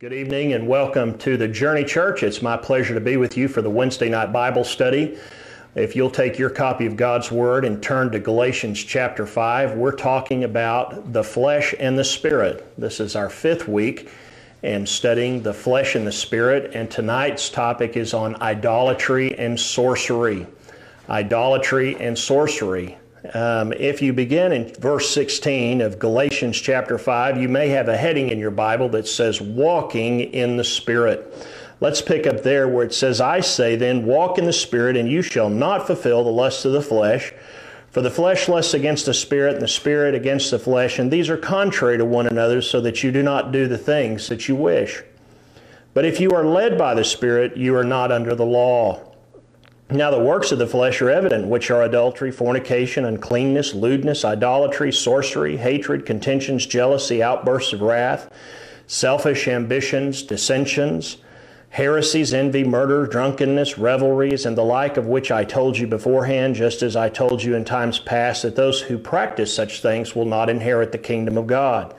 Good 0.00 0.12
evening 0.12 0.52
and 0.52 0.68
welcome 0.68 1.18
to 1.18 1.36
the 1.36 1.48
Journey 1.48 1.82
Church. 1.82 2.22
It's 2.22 2.40
my 2.40 2.56
pleasure 2.56 2.94
to 2.94 3.00
be 3.00 3.16
with 3.16 3.36
you 3.36 3.48
for 3.48 3.62
the 3.62 3.70
Wednesday 3.70 4.08
night 4.08 4.32
Bible 4.32 4.62
study. 4.62 5.18
If 5.74 5.96
you'll 5.96 6.08
take 6.08 6.38
your 6.38 6.50
copy 6.50 6.86
of 6.86 6.94
God's 6.94 7.32
Word 7.32 7.64
and 7.64 7.82
turn 7.82 8.12
to 8.12 8.20
Galatians 8.20 8.78
chapter 8.78 9.26
5, 9.26 9.74
we're 9.74 9.90
talking 9.90 10.44
about 10.44 11.12
the 11.12 11.24
flesh 11.24 11.74
and 11.80 11.98
the 11.98 12.04
spirit. 12.04 12.72
This 12.78 13.00
is 13.00 13.16
our 13.16 13.28
fifth 13.28 13.66
week 13.66 14.08
and 14.62 14.88
studying 14.88 15.42
the 15.42 15.52
flesh 15.52 15.96
and 15.96 16.06
the 16.06 16.12
spirit, 16.12 16.76
and 16.76 16.88
tonight's 16.88 17.50
topic 17.50 17.96
is 17.96 18.14
on 18.14 18.40
idolatry 18.40 19.36
and 19.36 19.58
sorcery. 19.58 20.46
Idolatry 21.10 21.96
and 21.96 22.16
sorcery. 22.16 22.96
Um, 23.34 23.72
if 23.72 24.00
you 24.00 24.12
begin 24.12 24.52
in 24.52 24.72
verse 24.74 25.10
16 25.10 25.80
of 25.80 25.98
Galatians 25.98 26.56
chapter 26.56 26.98
5, 26.98 27.40
you 27.40 27.48
may 27.48 27.68
have 27.68 27.88
a 27.88 27.96
heading 27.96 28.30
in 28.30 28.38
your 28.38 28.52
Bible 28.52 28.88
that 28.90 29.08
says 29.08 29.40
walking 29.40 30.20
in 30.20 30.56
the 30.56 30.62
Spirit. 30.62 31.34
Let's 31.80 32.00
pick 32.00 32.28
up 32.28 32.44
there 32.44 32.68
where 32.68 32.84
it 32.84 32.94
says, 32.94 33.20
I 33.20 33.40
say 33.40 33.74
then, 33.74 34.06
walk 34.06 34.38
in 34.38 34.44
the 34.44 34.52
Spirit, 34.52 34.96
and 34.96 35.10
you 35.10 35.22
shall 35.22 35.50
not 35.50 35.86
fulfill 35.86 36.22
the 36.22 36.30
lusts 36.30 36.64
of 36.64 36.72
the 36.72 36.82
flesh. 36.82 37.32
For 37.90 38.02
the 38.02 38.10
flesh 38.10 38.48
lusts 38.48 38.74
against 38.74 39.06
the 39.06 39.14
Spirit, 39.14 39.54
and 39.54 39.62
the 39.62 39.68
Spirit 39.68 40.14
against 40.14 40.52
the 40.52 40.58
flesh, 40.58 41.00
and 41.00 41.10
these 41.10 41.28
are 41.28 41.36
contrary 41.36 41.98
to 41.98 42.04
one 42.04 42.28
another, 42.28 42.62
so 42.62 42.80
that 42.82 43.02
you 43.02 43.10
do 43.10 43.22
not 43.22 43.50
do 43.50 43.66
the 43.66 43.78
things 43.78 44.28
that 44.28 44.48
you 44.48 44.54
wish. 44.54 45.02
But 45.92 46.04
if 46.04 46.20
you 46.20 46.30
are 46.30 46.44
led 46.44 46.78
by 46.78 46.94
the 46.94 47.04
Spirit, 47.04 47.56
you 47.56 47.74
are 47.74 47.84
not 47.84 48.12
under 48.12 48.36
the 48.36 48.46
law. 48.46 49.07
Now, 49.90 50.10
the 50.10 50.18
works 50.18 50.52
of 50.52 50.58
the 50.58 50.66
flesh 50.66 51.00
are 51.00 51.08
evident, 51.08 51.46
which 51.46 51.70
are 51.70 51.82
adultery, 51.82 52.30
fornication, 52.30 53.06
uncleanness, 53.06 53.72
lewdness, 53.72 54.22
idolatry, 54.22 54.92
sorcery, 54.92 55.56
hatred, 55.56 56.04
contentions, 56.04 56.66
jealousy, 56.66 57.22
outbursts 57.22 57.72
of 57.72 57.80
wrath, 57.80 58.30
selfish 58.86 59.48
ambitions, 59.48 60.22
dissensions, 60.22 61.16
heresies, 61.70 62.34
envy, 62.34 62.64
murder, 62.64 63.06
drunkenness, 63.06 63.78
revelries, 63.78 64.44
and 64.44 64.58
the 64.58 64.64
like 64.64 64.98
of 64.98 65.06
which 65.06 65.30
I 65.30 65.44
told 65.44 65.78
you 65.78 65.86
beforehand, 65.86 66.54
just 66.54 66.82
as 66.82 66.94
I 66.94 67.08
told 67.08 67.42
you 67.42 67.54
in 67.54 67.64
times 67.64 67.98
past, 67.98 68.42
that 68.42 68.56
those 68.56 68.82
who 68.82 68.98
practice 68.98 69.54
such 69.54 69.80
things 69.80 70.14
will 70.14 70.26
not 70.26 70.50
inherit 70.50 70.92
the 70.92 70.98
kingdom 70.98 71.38
of 71.38 71.46
God. 71.46 71.94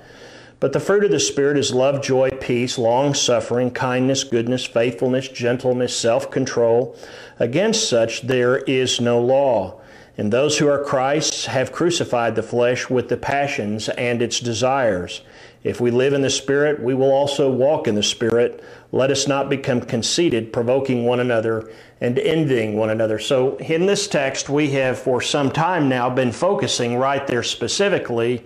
But 0.59 0.73
the 0.73 0.79
fruit 0.81 1.05
of 1.05 1.11
the 1.11 1.21
Spirit 1.21 1.57
is 1.57 1.73
love, 1.73 2.01
joy, 2.01 2.31
peace, 2.31 2.77
long 2.77 3.13
suffering, 3.13 3.71
kindness, 3.71 4.25
goodness, 4.25 4.65
faithfulness, 4.65 5.29
gentleness, 5.29 5.95
self 5.95 6.29
control. 6.29 6.97
Against 7.39 7.87
such 7.87 8.23
there 8.23 8.57
is 8.57 8.99
no 8.99 9.21
law. 9.21 9.79
And 10.17 10.33
those 10.33 10.57
who 10.57 10.67
are 10.67 10.83
Christ's 10.83 11.45
have 11.45 11.71
crucified 11.71 12.35
the 12.35 12.43
flesh 12.43 12.89
with 12.89 13.07
the 13.07 13.15
passions 13.15 13.87
and 13.87 14.21
its 14.21 14.41
desires. 14.41 15.21
If 15.63 15.79
we 15.79 15.91
live 15.91 16.11
in 16.11 16.21
the 16.21 16.29
Spirit, 16.29 16.83
we 16.83 16.93
will 16.93 17.11
also 17.11 17.49
walk 17.49 17.87
in 17.87 17.95
the 17.95 18.03
Spirit. 18.03 18.61
Let 18.91 19.11
us 19.11 19.29
not 19.29 19.49
become 19.49 19.79
conceited, 19.79 20.51
provoking 20.51 21.05
one 21.05 21.21
another 21.21 21.71
and 22.01 22.19
envying 22.19 22.75
one 22.75 22.89
another. 22.89 23.17
So, 23.17 23.55
in 23.57 23.85
this 23.85 24.09
text, 24.09 24.49
we 24.49 24.71
have 24.71 24.99
for 24.99 25.21
some 25.21 25.51
time 25.51 25.87
now 25.87 26.09
been 26.09 26.33
focusing 26.33 26.97
right 26.97 27.25
there 27.25 27.43
specifically 27.43 28.43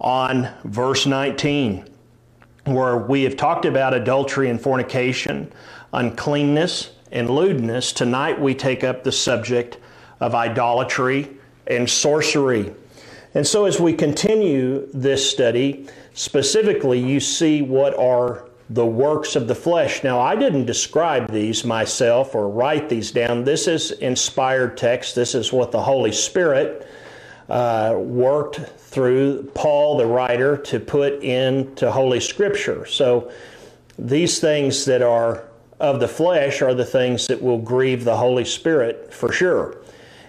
on 0.00 0.48
verse 0.64 1.06
19, 1.06 1.88
where 2.64 2.96
we 2.96 3.22
have 3.22 3.36
talked 3.36 3.64
about 3.64 3.94
adultery 3.94 4.50
and 4.50 4.60
fornication, 4.60 5.52
uncleanness, 5.92 6.90
and 7.12 7.30
lewdness. 7.30 7.92
Tonight 7.92 8.40
we 8.40 8.54
take 8.54 8.84
up 8.84 9.04
the 9.04 9.12
subject 9.12 9.78
of 10.20 10.34
idolatry 10.34 11.30
and 11.66 11.88
sorcery. 11.88 12.72
And 13.34 13.46
so, 13.46 13.66
as 13.66 13.78
we 13.78 13.92
continue 13.92 14.88
this 14.92 15.28
study, 15.30 15.88
specifically, 16.14 16.98
you 16.98 17.20
see 17.20 17.62
what 17.62 17.96
are 17.98 18.48
the 18.70 18.86
works 18.86 19.36
of 19.36 19.46
the 19.46 19.54
flesh. 19.54 20.02
Now, 20.02 20.18
I 20.20 20.34
didn't 20.34 20.64
describe 20.64 21.30
these 21.30 21.64
myself 21.64 22.34
or 22.34 22.48
write 22.48 22.88
these 22.88 23.12
down. 23.12 23.44
This 23.44 23.68
is 23.68 23.92
inspired 23.92 24.76
text. 24.76 25.14
This 25.14 25.34
is 25.34 25.52
what 25.52 25.70
the 25.70 25.82
Holy 25.82 26.12
Spirit 26.12 26.88
uh, 27.48 27.94
worked 27.96 28.56
through 28.78 29.50
Paul, 29.54 29.98
the 29.98 30.06
writer, 30.06 30.56
to 30.56 30.80
put 30.80 31.22
into 31.22 31.90
Holy 31.90 32.20
Scripture. 32.20 32.86
So 32.86 33.30
these 33.98 34.40
things 34.40 34.84
that 34.86 35.02
are 35.02 35.44
of 35.78 36.00
the 36.00 36.08
flesh 36.08 36.62
are 36.62 36.74
the 36.74 36.84
things 36.84 37.26
that 37.26 37.40
will 37.40 37.58
grieve 37.58 38.04
the 38.04 38.16
Holy 38.16 38.44
Spirit 38.44 39.12
for 39.12 39.32
sure. 39.32 39.76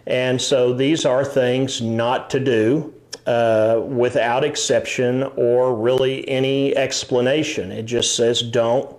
And 0.06 0.42
so 0.42 0.74
these 0.74 1.06
are 1.06 1.24
things 1.26 1.82
not 1.82 2.30
to 2.32 2.40
do 2.40 2.94
uh, 3.26 3.82
without 3.86 4.44
exception 4.44 5.24
or 5.36 5.76
really 5.76 6.28
any 6.30 6.76
explanation. 6.76 7.72
It 7.72 7.84
just 7.84 8.16
says 8.16 8.42
don't 8.42 8.96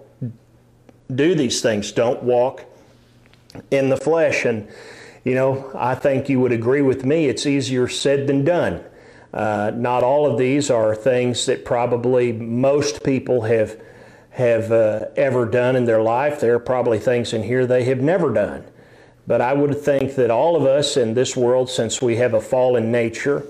do 1.15 1.35
these 1.35 1.63
things, 1.63 1.93
don't 1.93 2.23
walk 2.23 2.65
in 3.71 3.89
the 3.89 3.97
flesh. 3.97 4.45
And 4.45 4.69
you 5.25 5.35
know, 5.35 5.71
I 5.75 5.95
think 5.95 6.29
you 6.29 6.41
would 6.41 6.53
agree 6.53 6.83
with 6.83 7.05
me, 7.05 7.27
it's 7.27 7.47
easier 7.47 7.89
said 7.89 8.27
than 8.27 8.45
done. 8.45 8.85
Uh, 9.33 9.73
not 9.75 10.03
all 10.03 10.27
of 10.27 10.39
these 10.39 10.71
are 10.71 10.95
things 10.95 11.47
that 11.47 11.65
probably 11.65 12.33
most 12.33 13.05
people 13.05 13.43
have 13.43 13.81
have 14.31 14.71
uh, 14.71 15.07
ever 15.17 15.45
done 15.45 15.75
in 15.75 15.85
their 15.85 16.01
life. 16.01 16.39
There 16.41 16.55
are 16.55 16.61
probably 16.61 17.01
things 17.01 17.33
in 17.33 17.43
here 17.43 17.67
they 17.67 17.83
have 17.85 18.01
never 18.01 18.33
done. 18.33 18.65
But 19.27 19.41
I 19.41 19.53
would 19.53 19.81
think 19.81 20.15
that 20.15 20.31
all 20.31 20.55
of 20.55 20.65
us 20.65 20.97
in 20.97 21.15
this 21.15 21.37
world, 21.37 21.69
since 21.69 22.01
we 22.01 22.17
have 22.17 22.35
a 22.35 22.41
fallen 22.41 22.93
nature, 22.93 23.45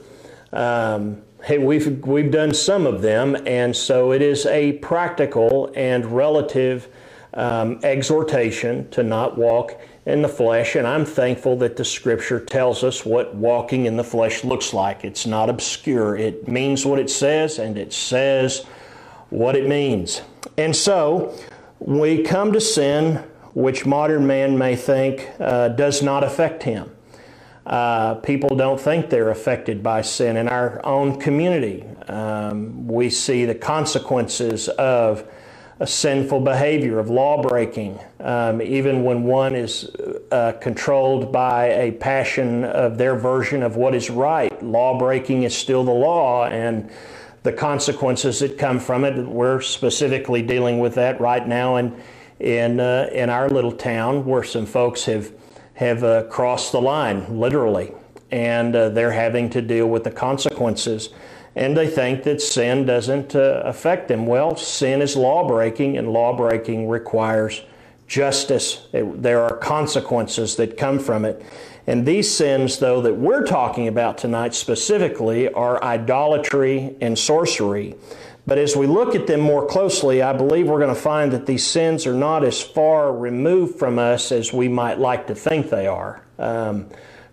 um, 0.52 1.22
hey, 1.44 1.58
we've 1.58 2.04
we've 2.04 2.32
done 2.32 2.54
some 2.54 2.86
of 2.86 3.02
them, 3.02 3.36
and 3.46 3.76
so 3.76 4.12
it 4.12 4.22
is 4.22 4.46
a 4.46 4.72
practical 4.78 5.70
and 5.76 6.06
relative 6.06 6.88
um, 7.34 7.78
exhortation 7.82 8.88
to 8.90 9.02
not 9.02 9.38
walk 9.38 9.80
in 10.08 10.22
the 10.22 10.28
flesh, 10.28 10.74
and 10.74 10.86
I'm 10.86 11.04
thankful 11.04 11.56
that 11.58 11.76
the 11.76 11.84
scripture 11.84 12.40
tells 12.40 12.82
us 12.82 13.04
what 13.04 13.34
walking 13.34 13.84
in 13.84 13.98
the 13.98 14.04
flesh 14.04 14.42
looks 14.42 14.72
like. 14.72 15.04
It's 15.04 15.26
not 15.26 15.50
obscure, 15.50 16.16
it 16.16 16.48
means 16.48 16.86
what 16.86 16.98
it 16.98 17.10
says, 17.10 17.58
and 17.58 17.76
it 17.76 17.92
says 17.92 18.64
what 19.28 19.54
it 19.54 19.68
means. 19.68 20.22
And 20.56 20.74
so, 20.74 21.38
we 21.78 22.22
come 22.22 22.54
to 22.54 22.60
sin, 22.60 23.16
which 23.52 23.84
modern 23.84 24.26
man 24.26 24.56
may 24.56 24.76
think 24.76 25.28
uh, 25.38 25.68
does 25.68 26.02
not 26.02 26.24
affect 26.24 26.62
him. 26.62 26.90
Uh, 27.66 28.14
people 28.14 28.56
don't 28.56 28.80
think 28.80 29.10
they're 29.10 29.28
affected 29.28 29.82
by 29.82 30.00
sin. 30.00 30.38
In 30.38 30.48
our 30.48 30.84
own 30.86 31.20
community, 31.20 31.84
um, 32.08 32.88
we 32.88 33.10
see 33.10 33.44
the 33.44 33.54
consequences 33.54 34.68
of 34.70 35.30
a 35.80 35.86
sinful 35.86 36.40
behavior 36.40 36.98
of 36.98 37.08
law 37.08 37.40
breaking, 37.40 37.98
um, 38.20 38.60
even 38.60 39.04
when 39.04 39.22
one 39.22 39.54
is 39.54 39.88
uh, 40.32 40.52
controlled 40.60 41.32
by 41.32 41.66
a 41.66 41.92
passion 41.92 42.64
of 42.64 42.98
their 42.98 43.14
version 43.14 43.62
of 43.62 43.76
what 43.76 43.94
is 43.94 44.10
right. 44.10 44.62
Law 44.62 44.98
breaking 44.98 45.44
is 45.44 45.56
still 45.56 45.84
the 45.84 45.90
law, 45.90 46.46
and 46.46 46.90
the 47.44 47.52
consequences 47.52 48.40
that 48.40 48.58
come 48.58 48.80
from 48.80 49.04
it. 49.04 49.24
We're 49.24 49.60
specifically 49.60 50.42
dealing 50.42 50.80
with 50.80 50.94
that 50.94 51.20
right 51.20 51.46
now 51.46 51.76
in 51.76 52.00
in 52.40 52.80
uh, 52.80 53.08
in 53.12 53.30
our 53.30 53.48
little 53.48 53.72
town, 53.72 54.24
where 54.24 54.42
some 54.42 54.66
folks 54.66 55.04
have 55.04 55.32
have 55.74 56.02
uh, 56.02 56.24
crossed 56.24 56.72
the 56.72 56.80
line, 56.80 57.38
literally, 57.38 57.92
and 58.32 58.74
uh, 58.74 58.88
they're 58.88 59.12
having 59.12 59.48
to 59.50 59.62
deal 59.62 59.86
with 59.86 60.02
the 60.02 60.10
consequences 60.10 61.10
and 61.58 61.76
they 61.76 61.88
think 61.88 62.22
that 62.22 62.40
sin 62.40 62.86
doesn't 62.86 63.34
uh, 63.34 63.62
affect 63.64 64.06
them. 64.06 64.26
Well, 64.26 64.54
sin 64.54 65.02
is 65.02 65.16
law 65.16 65.46
breaking, 65.46 65.98
and 65.98 66.12
law 66.12 66.36
breaking 66.36 66.88
requires 66.88 67.62
justice. 68.06 68.86
It, 68.92 69.20
there 69.20 69.42
are 69.42 69.56
consequences 69.56 70.54
that 70.56 70.76
come 70.76 71.00
from 71.00 71.24
it. 71.24 71.44
And 71.88 72.06
these 72.06 72.32
sins, 72.32 72.78
though, 72.78 73.02
that 73.02 73.14
we're 73.14 73.44
talking 73.44 73.88
about 73.88 74.18
tonight 74.18 74.54
specifically 74.54 75.52
are 75.52 75.82
idolatry 75.82 76.94
and 77.00 77.18
sorcery. 77.18 77.96
But 78.46 78.58
as 78.58 78.76
we 78.76 78.86
look 78.86 79.16
at 79.16 79.26
them 79.26 79.40
more 79.40 79.66
closely, 79.66 80.22
I 80.22 80.34
believe 80.34 80.68
we're 80.68 80.78
going 80.78 80.94
to 80.94 81.00
find 81.00 81.32
that 81.32 81.46
these 81.46 81.66
sins 81.66 82.06
are 82.06 82.14
not 82.14 82.44
as 82.44 82.62
far 82.62 83.12
removed 83.12 83.80
from 83.80 83.98
us 83.98 84.30
as 84.30 84.52
we 84.52 84.68
might 84.68 85.00
like 85.00 85.26
to 85.26 85.34
think 85.34 85.70
they 85.70 85.88
are. 85.88 86.22
Um, 86.38 86.86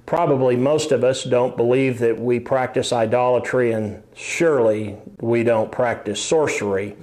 probably 0.05 0.55
most 0.55 0.91
of 0.91 1.03
us 1.03 1.23
don't 1.23 1.57
believe 1.57 1.99
that 1.99 2.19
we 2.19 2.39
practice 2.39 2.93
idolatry, 2.93 3.71
and 3.71 4.03
surely 4.15 4.97
we 5.19 5.43
don't 5.43 5.71
practice 5.71 6.23
sorcery. 6.23 6.95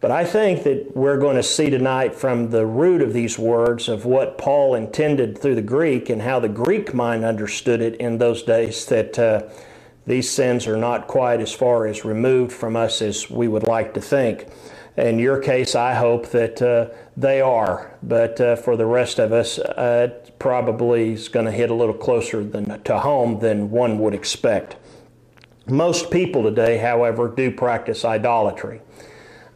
But 0.00 0.10
I 0.10 0.24
think 0.24 0.64
that 0.64 0.94
we're 0.94 1.16
going 1.16 1.36
to 1.36 1.42
see 1.42 1.70
tonight 1.70 2.14
from 2.14 2.50
the 2.50 2.66
root 2.66 3.00
of 3.00 3.14
these 3.14 3.38
words 3.38 3.88
of 3.88 4.04
what 4.04 4.36
Paul 4.36 4.74
intended 4.74 5.38
through 5.38 5.54
the 5.54 5.62
Greek 5.62 6.10
and 6.10 6.20
how 6.20 6.40
the 6.40 6.48
Greek 6.48 6.92
mind 6.92 7.24
understood 7.24 7.80
it 7.80 7.96
in 7.96 8.18
those 8.18 8.42
days 8.42 8.84
that 8.86 9.18
uh, 9.18 9.48
these 10.06 10.30
sins 10.30 10.66
are 10.66 10.76
not 10.76 11.06
quite 11.06 11.40
as 11.40 11.54
far 11.54 11.86
as 11.86 12.04
removed 12.04 12.52
from 12.52 12.76
us 12.76 13.00
as 13.00 13.30
we 13.30 13.48
would 13.48 13.66
like 13.66 13.94
to 13.94 14.00
think. 14.02 14.46
In 14.96 15.18
your 15.18 15.40
case, 15.40 15.74
I 15.74 15.94
hope 15.94 16.28
that 16.28 16.60
uh, 16.60 16.94
they 17.16 17.40
are, 17.40 17.96
but 18.02 18.40
uh, 18.40 18.56
for 18.56 18.76
the 18.76 18.86
rest 18.86 19.18
of 19.18 19.32
us, 19.32 19.58
uh, 19.58 20.08
probably 20.44 21.14
is 21.14 21.28
going 21.28 21.46
to 21.46 21.50
hit 21.50 21.70
a 21.70 21.74
little 21.74 21.94
closer 21.94 22.44
than, 22.44 22.78
to 22.82 22.98
home 22.98 23.38
than 23.38 23.70
one 23.70 23.98
would 23.98 24.12
expect. 24.12 24.76
Most 25.66 26.10
people 26.10 26.42
today, 26.42 26.76
however, 26.76 27.28
do 27.34 27.50
practice 27.50 28.04
idolatry. 28.04 28.82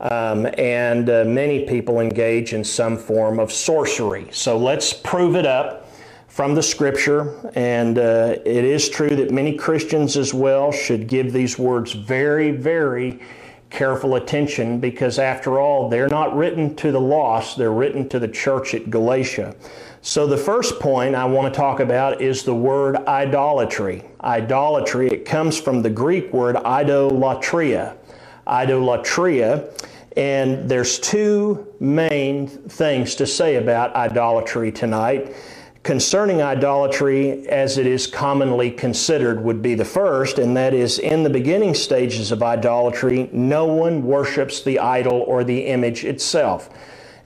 Um, 0.00 0.46
and 0.56 1.10
uh, 1.10 1.24
many 1.26 1.66
people 1.66 2.00
engage 2.00 2.54
in 2.54 2.64
some 2.64 2.96
form 2.96 3.38
of 3.38 3.52
sorcery. 3.52 4.28
So 4.30 4.56
let's 4.56 4.94
prove 4.94 5.36
it 5.36 5.44
up 5.44 5.90
from 6.26 6.54
the 6.54 6.62
scripture. 6.62 7.38
And 7.54 7.98
uh, 7.98 8.36
it 8.46 8.64
is 8.64 8.88
true 8.88 9.14
that 9.14 9.30
many 9.30 9.58
Christians 9.58 10.16
as 10.16 10.32
well 10.32 10.72
should 10.72 11.06
give 11.06 11.34
these 11.34 11.58
words 11.58 11.92
very, 11.92 12.50
very 12.50 13.20
careful 13.68 14.14
attention 14.14 14.80
because, 14.80 15.18
after 15.18 15.60
all, 15.60 15.90
they're 15.90 16.08
not 16.08 16.34
written 16.34 16.74
to 16.76 16.90
the 16.90 17.00
lost, 17.00 17.58
they're 17.58 17.70
written 17.70 18.08
to 18.08 18.18
the 18.18 18.28
church 18.28 18.72
at 18.72 18.88
Galatia. 18.88 19.54
So, 20.00 20.28
the 20.28 20.36
first 20.36 20.78
point 20.78 21.16
I 21.16 21.24
want 21.24 21.52
to 21.52 21.58
talk 21.58 21.80
about 21.80 22.20
is 22.20 22.44
the 22.44 22.54
word 22.54 22.96
idolatry. 23.08 24.04
Idolatry, 24.22 25.08
it 25.08 25.24
comes 25.24 25.58
from 25.58 25.82
the 25.82 25.90
Greek 25.90 26.32
word 26.32 26.54
idolatria. 26.56 27.96
Idolatria, 28.46 29.68
and 30.16 30.68
there's 30.68 31.00
two 31.00 31.66
main 31.80 32.46
things 32.46 33.16
to 33.16 33.26
say 33.26 33.56
about 33.56 33.94
idolatry 33.94 34.70
tonight. 34.70 35.34
Concerning 35.82 36.42
idolatry, 36.42 37.48
as 37.48 37.76
it 37.76 37.86
is 37.86 38.06
commonly 38.06 38.70
considered, 38.70 39.42
would 39.42 39.62
be 39.62 39.74
the 39.74 39.84
first, 39.84 40.38
and 40.38 40.56
that 40.56 40.74
is 40.74 40.98
in 40.98 41.22
the 41.24 41.30
beginning 41.30 41.74
stages 41.74 42.30
of 42.30 42.42
idolatry, 42.42 43.28
no 43.32 43.64
one 43.64 44.04
worships 44.04 44.62
the 44.62 44.78
idol 44.78 45.24
or 45.26 45.44
the 45.44 45.66
image 45.66 46.04
itself. 46.04 46.70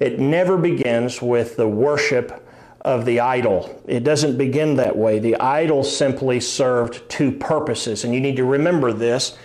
It 0.01 0.19
never 0.19 0.57
begins 0.57 1.21
with 1.23 1.57
the 1.57 1.69
worship 1.69 2.42
of 2.83 3.05
the 3.05 3.21
idol. 3.21 3.83
It 3.87 4.05
doesn't 4.05 4.37
begin 4.37 4.77
that 4.77 4.97
way. 4.97 5.19
The 5.19 5.37
idol 5.37 5.85
simply 5.85 6.41
served 6.41 7.09
two 7.09 7.33
purposes, 7.33 8.05
and 8.05 8.15
you 8.15 8.21
need 8.21 8.37
to 8.37 8.45
remember 8.45 8.93
this. 8.93 9.37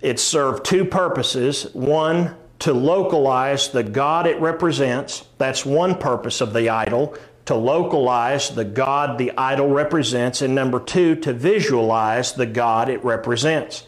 It 0.00 0.20
served 0.20 0.64
two 0.64 0.84
purposes. 0.84 1.64
One, 1.72 2.36
to 2.60 2.72
localize 2.72 3.68
the 3.68 3.82
God 3.82 4.26
it 4.26 4.40
represents. 4.40 5.24
That's 5.38 5.64
one 5.64 5.96
purpose 5.96 6.40
of 6.40 6.52
the 6.52 6.68
idol 6.68 7.16
to 7.46 7.54
localize 7.54 8.50
the 8.50 8.64
God 8.64 9.18
the 9.18 9.32
idol 9.36 9.68
represents, 9.68 10.40
and 10.40 10.54
number 10.54 10.80
two, 10.80 11.14
to 11.16 11.32
visualize 11.32 12.32
the 12.32 12.46
God 12.46 12.88
it 12.88 13.04
represents. 13.04 13.86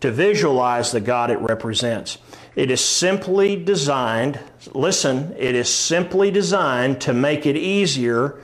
To 0.00 0.10
visualize 0.10 0.92
the 0.92 1.00
God 1.00 1.30
it 1.30 1.38
represents. 1.38 2.18
It 2.56 2.70
is 2.70 2.82
simply 2.82 3.54
designed, 3.54 4.40
listen, 4.72 5.34
it 5.38 5.54
is 5.54 5.72
simply 5.72 6.30
designed 6.30 7.02
to 7.02 7.12
make 7.12 7.44
it 7.44 7.54
easier 7.54 8.40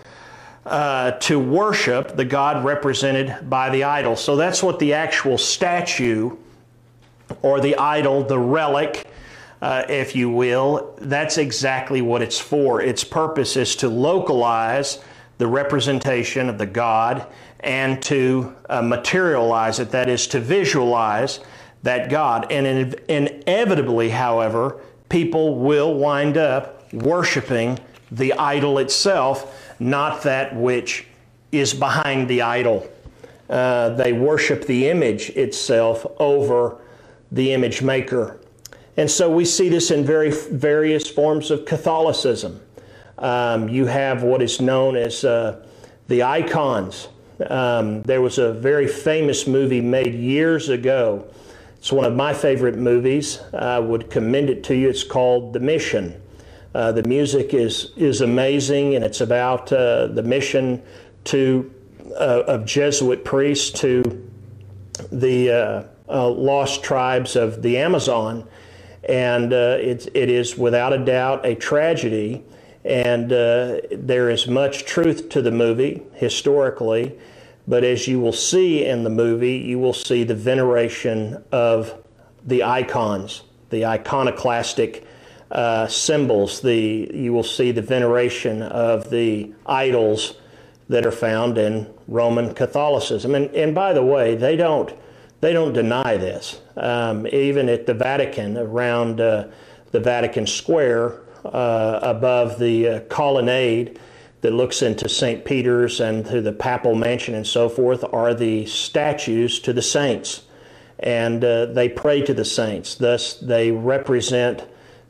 uh, 0.66 1.12
to 1.12 1.38
worship 1.40 2.14
the 2.14 2.26
God 2.26 2.62
represented 2.62 3.48
by 3.48 3.70
the 3.70 3.84
idol. 3.84 4.14
So 4.14 4.36
that's 4.36 4.62
what 4.62 4.78
the 4.78 4.92
actual 4.92 5.38
statue 5.38 6.36
or 7.40 7.60
the 7.60 7.76
idol, 7.76 8.22
the 8.22 8.38
relic, 8.38 9.06
uh, 9.62 9.84
if 9.88 10.14
you 10.14 10.28
will, 10.28 10.94
that's 11.00 11.38
exactly 11.38 12.02
what 12.02 12.20
it's 12.20 12.38
for. 12.38 12.82
Its 12.82 13.04
purpose 13.04 13.56
is 13.56 13.74
to 13.76 13.88
localize 13.88 15.02
the 15.38 15.46
representation 15.46 16.50
of 16.50 16.58
the 16.58 16.66
God 16.66 17.26
and 17.60 18.02
to 18.02 18.54
uh, 18.68 18.82
materialize 18.82 19.78
it, 19.78 19.90
that 19.92 20.08
is, 20.08 20.26
to 20.28 20.40
visualize 20.40 21.40
that 21.82 22.10
God. 22.10 22.50
And 22.50 22.66
in, 22.66 22.94
inevitably, 23.08 24.10
however, 24.10 24.80
people 25.08 25.56
will 25.56 25.94
wind 25.94 26.36
up 26.36 26.92
worshiping 26.92 27.78
the 28.10 28.32
idol 28.34 28.78
itself, 28.78 29.72
not 29.80 30.22
that 30.22 30.54
which 30.54 31.06
is 31.50 31.74
behind 31.74 32.28
the 32.28 32.42
idol. 32.42 32.88
Uh, 33.48 33.90
they 33.90 34.12
worship 34.12 34.66
the 34.66 34.88
image 34.88 35.30
itself 35.30 36.06
over 36.18 36.78
the 37.30 37.52
image 37.52 37.82
maker. 37.82 38.38
And 38.96 39.10
so 39.10 39.30
we 39.30 39.44
see 39.44 39.68
this 39.68 39.90
in 39.90 40.04
very 40.04 40.30
various 40.30 41.08
forms 41.08 41.50
of 41.50 41.64
Catholicism. 41.64 42.60
Um, 43.18 43.68
you 43.68 43.86
have 43.86 44.22
what 44.22 44.42
is 44.42 44.60
known 44.60 44.96
as 44.96 45.24
uh, 45.24 45.64
the 46.08 46.22
icons. 46.22 47.08
Um, 47.48 48.02
there 48.02 48.20
was 48.20 48.38
a 48.38 48.52
very 48.52 48.86
famous 48.86 49.46
movie 49.46 49.80
made 49.80 50.14
years 50.14 50.68
ago. 50.68 51.26
It's 51.82 51.90
one 51.90 52.04
of 52.04 52.14
my 52.14 52.32
favorite 52.32 52.78
movies. 52.78 53.40
I 53.52 53.80
would 53.80 54.08
commend 54.08 54.50
it 54.50 54.62
to 54.64 54.76
you. 54.76 54.88
It's 54.88 55.02
called 55.02 55.52
The 55.52 55.58
Mission. 55.58 56.22
Uh, 56.72 56.92
the 56.92 57.02
music 57.08 57.54
is, 57.54 57.90
is 57.96 58.20
amazing, 58.20 58.94
and 58.94 59.04
it's 59.04 59.20
about 59.20 59.72
uh, 59.72 60.06
the 60.06 60.22
mission 60.22 60.80
to, 61.24 61.74
uh, 62.10 62.44
of 62.46 62.66
Jesuit 62.66 63.24
priests 63.24 63.80
to 63.80 64.30
the 65.10 65.50
uh, 65.50 65.82
uh, 66.08 66.28
lost 66.28 66.84
tribes 66.84 67.34
of 67.34 67.62
the 67.62 67.78
Amazon 67.78 68.46
and 69.08 69.52
uh, 69.52 69.76
it, 69.80 70.06
it 70.14 70.30
is 70.30 70.56
without 70.56 70.92
a 70.92 71.04
doubt 71.04 71.44
a 71.44 71.56
tragedy. 71.56 72.44
And 72.84 73.28
there 73.28 74.30
is 74.30 74.46
much 74.46 74.84
truth 74.84 75.28
to 75.30 75.42
the 75.42 75.50
movie 75.50 76.02
historically, 76.14 77.18
but 77.66 77.84
as 77.84 78.08
you 78.08 78.20
will 78.20 78.32
see 78.32 78.84
in 78.84 79.04
the 79.04 79.10
movie, 79.10 79.56
you 79.56 79.78
will 79.78 79.92
see 79.92 80.24
the 80.24 80.34
veneration 80.34 81.42
of 81.52 82.02
the 82.44 82.62
icons, 82.62 83.42
the 83.70 83.86
iconoclastic 83.86 85.06
uh, 85.50 85.86
symbols. 85.86 86.60
The 86.60 87.10
you 87.14 87.32
will 87.32 87.44
see 87.44 87.70
the 87.72 87.82
veneration 87.82 88.62
of 88.62 89.10
the 89.10 89.52
idols 89.66 90.34
that 90.88 91.06
are 91.06 91.12
found 91.12 91.56
in 91.58 91.92
Roman 92.08 92.52
Catholicism. 92.54 93.34
And, 93.34 93.50
and 93.54 93.74
by 93.74 93.92
the 93.92 94.04
way, 94.04 94.34
they 94.34 94.56
don't 94.56 94.92
they 95.40 95.52
don't 95.52 95.72
deny 95.72 96.16
this. 96.16 96.60
Um, 96.76 97.26
even 97.28 97.68
at 97.68 97.86
the 97.86 97.94
Vatican, 97.94 98.56
around 98.56 99.20
uh, 99.20 99.48
the 99.90 100.00
Vatican 100.00 100.46
Square, 100.46 101.20
uh, 101.44 101.98
above 102.02 102.58
the 102.58 102.88
uh, 102.88 103.00
colonnade 103.02 103.98
that 104.42 104.52
looks 104.52 104.82
into 104.82 105.08
St. 105.08 105.44
Peter's 105.44 106.00
and 106.00 106.26
to 106.26 106.40
the 106.40 106.52
papal 106.52 106.94
mansion 106.94 107.34
and 107.34 107.46
so 107.46 107.68
forth, 107.68 108.04
are 108.12 108.34
the 108.34 108.66
statues 108.66 109.58
to 109.60 109.72
the 109.72 109.82
saints. 109.82 110.42
And 110.98 111.44
uh, 111.44 111.66
they 111.66 111.88
pray 111.88 112.22
to 112.22 112.34
the 112.34 112.44
saints. 112.44 112.96
Thus, 112.96 113.34
they 113.34 113.70
represent 113.70 114.64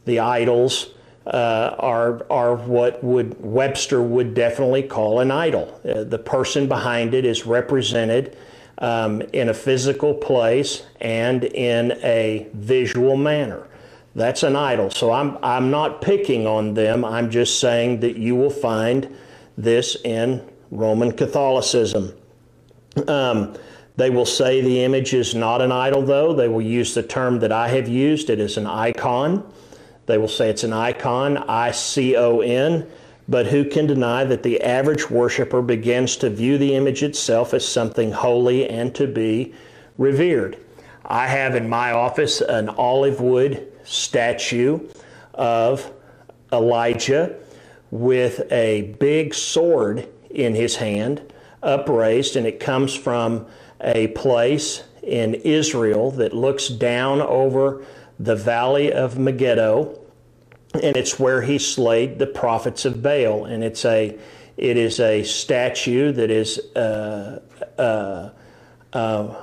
the 0.04 0.20
idols. 0.20 0.90
Uh, 1.24 1.76
are 1.78 2.26
are 2.30 2.56
what 2.56 3.04
would 3.04 3.40
Webster 3.40 4.02
would 4.02 4.34
definitely 4.34 4.82
call 4.82 5.20
an 5.20 5.30
idol. 5.30 5.80
Uh, 5.88 6.02
the 6.02 6.18
person 6.18 6.66
behind 6.66 7.14
it 7.14 7.24
is 7.24 7.46
represented 7.46 8.36
um, 8.78 9.22
in 9.32 9.48
a 9.48 9.54
physical 9.54 10.14
place 10.14 10.82
and 11.00 11.44
in 11.44 11.92
a 12.02 12.48
visual 12.54 13.16
manner. 13.16 13.68
That's 14.14 14.42
an 14.42 14.56
idol. 14.56 14.90
So 14.90 15.10
I'm, 15.10 15.38
I'm 15.42 15.70
not 15.70 16.02
picking 16.02 16.46
on 16.46 16.74
them. 16.74 17.04
I'm 17.04 17.30
just 17.30 17.60
saying 17.60 18.00
that 18.00 18.16
you 18.16 18.36
will 18.36 18.50
find 18.50 19.14
this 19.56 19.96
in 20.04 20.46
Roman 20.70 21.12
Catholicism. 21.12 22.12
Um, 23.08 23.56
they 23.96 24.10
will 24.10 24.26
say 24.26 24.60
the 24.60 24.84
image 24.84 25.14
is 25.14 25.34
not 25.34 25.62
an 25.62 25.72
idol, 25.72 26.02
though. 26.02 26.34
They 26.34 26.48
will 26.48 26.62
use 26.62 26.94
the 26.94 27.02
term 27.02 27.38
that 27.40 27.52
I 27.52 27.68
have 27.68 27.88
used. 27.88 28.30
It 28.30 28.40
is 28.40 28.56
an 28.56 28.66
icon. 28.66 29.50
They 30.06 30.18
will 30.18 30.28
say 30.28 30.50
it's 30.50 30.64
an 30.64 30.72
icon, 30.72 31.38
I 31.38 31.70
C 31.70 32.16
O 32.16 32.40
N. 32.40 32.86
But 33.28 33.46
who 33.46 33.64
can 33.64 33.86
deny 33.86 34.24
that 34.24 34.42
the 34.42 34.60
average 34.62 35.08
worshiper 35.10 35.62
begins 35.62 36.16
to 36.16 36.28
view 36.28 36.58
the 36.58 36.74
image 36.74 37.02
itself 37.02 37.54
as 37.54 37.66
something 37.66 38.12
holy 38.12 38.68
and 38.68 38.94
to 38.94 39.06
be 39.06 39.54
revered? 39.96 40.58
I 41.04 41.26
have 41.26 41.54
in 41.54 41.68
my 41.68 41.92
office 41.92 42.40
an 42.40 42.68
olive 42.68 43.20
wood 43.20 43.72
statue 43.84 44.88
of 45.34 45.92
Elijah 46.52 47.36
with 47.90 48.50
a 48.52 48.94
big 48.98 49.34
sword 49.34 50.08
in 50.30 50.54
his 50.54 50.76
hand, 50.76 51.32
upraised, 51.62 52.36
and 52.36 52.46
it 52.46 52.60
comes 52.60 52.94
from 52.94 53.46
a 53.80 54.08
place 54.08 54.84
in 55.02 55.34
Israel 55.34 56.10
that 56.12 56.32
looks 56.32 56.68
down 56.68 57.20
over 57.20 57.84
the 58.18 58.36
valley 58.36 58.92
of 58.92 59.18
Megiddo 59.18 59.98
and 60.74 60.96
it's 60.96 61.18
where 61.18 61.42
he 61.42 61.58
slayed 61.58 62.18
the 62.18 62.26
prophets 62.26 62.84
of 62.84 63.02
Baal. 63.02 63.44
And 63.44 63.62
it's 63.62 63.84
a, 63.84 64.18
it 64.56 64.76
is 64.76 65.00
a 65.00 65.22
statue 65.22 66.12
that 66.12 66.30
is 66.30 66.58
uh, 66.74 67.40
uh, 67.78 68.30
uh, 68.92 69.34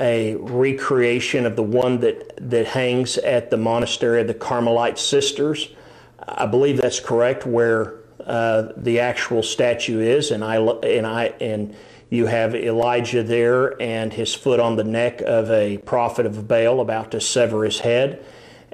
a 0.00 0.34
recreation 0.36 1.46
of 1.46 1.54
the 1.54 1.62
one 1.62 2.00
that, 2.00 2.32
that 2.50 2.66
hangs 2.66 3.18
at 3.18 3.50
the 3.50 3.56
monastery 3.56 4.22
of 4.22 4.26
the 4.26 4.34
Carmelite 4.34 4.98
sisters. 4.98 5.68
I 6.18 6.46
believe 6.46 6.78
that's 6.78 7.00
correct, 7.00 7.46
where 7.46 7.94
uh, 8.24 8.72
the 8.76 9.00
actual 9.00 9.42
statue 9.42 10.00
is, 10.00 10.30
and 10.30 10.42
I 10.42 10.56
and 10.56 11.06
I 11.06 11.26
and 11.40 11.74
you 12.08 12.26
have 12.26 12.54
Elijah 12.54 13.22
there 13.22 13.80
and 13.80 14.12
his 14.12 14.34
foot 14.34 14.58
on 14.58 14.76
the 14.76 14.84
neck 14.84 15.20
of 15.20 15.50
a 15.50 15.78
prophet 15.78 16.26
of 16.26 16.48
Baal 16.48 16.80
about 16.80 17.12
to 17.12 17.20
sever 17.20 17.64
his 17.64 17.80
head. 17.80 18.24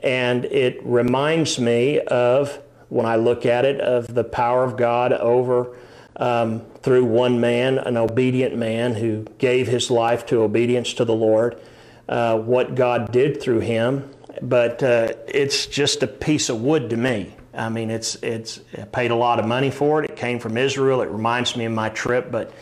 And 0.02 0.45
it 0.47 0.80
reminds 0.85 1.59
me 1.59 2.00
of, 2.00 2.59
when 2.88 3.04
I 3.04 3.16
look 3.16 3.45
at 3.45 3.64
it, 3.64 3.80
of 3.80 4.14
the 4.14 4.25
power 4.25 4.64
of 4.64 4.76
God 4.76 5.12
over 5.12 5.76
um, 6.16 6.61
through 6.82 7.04
one 7.04 7.40
man, 7.40 7.78
an 7.78 7.96
obedient 7.96 8.56
man 8.56 8.94
who 8.94 9.25
gave 9.38 9.68
his 9.68 9.90
life 9.90 10.26
to 10.26 10.42
obedience 10.42 10.94
to 10.94 11.04
the 11.04 11.14
Lord, 11.14 11.61
uh, 12.08 12.38
what 12.38 12.75
God 12.75 13.12
did 13.12 13.40
through 13.40 13.61
him, 13.61 14.08
but 14.42 14.82
uh, 14.82 15.12
it's 15.28 15.66
just 15.66 16.02
a 16.02 16.06
piece 16.06 16.49
of 16.49 16.61
wood 16.61 16.90
to 16.90 16.96
me. 16.96 17.35
I 17.52 17.68
mean, 17.70 17.90
it's 17.90 18.16
it's 18.16 18.61
paid 18.92 19.11
a 19.11 19.14
lot 19.14 19.38
of 19.38 19.46
money 19.46 19.70
for 19.70 20.04
it. 20.04 20.11
It 20.11 20.16
came 20.16 20.38
from 20.38 20.58
Israel. 20.58 21.00
It 21.00 21.08
reminds 21.08 21.56
me 21.56 21.64
of 21.64 21.73
my 21.73 21.88
trip, 21.88 22.30
but 22.30 22.52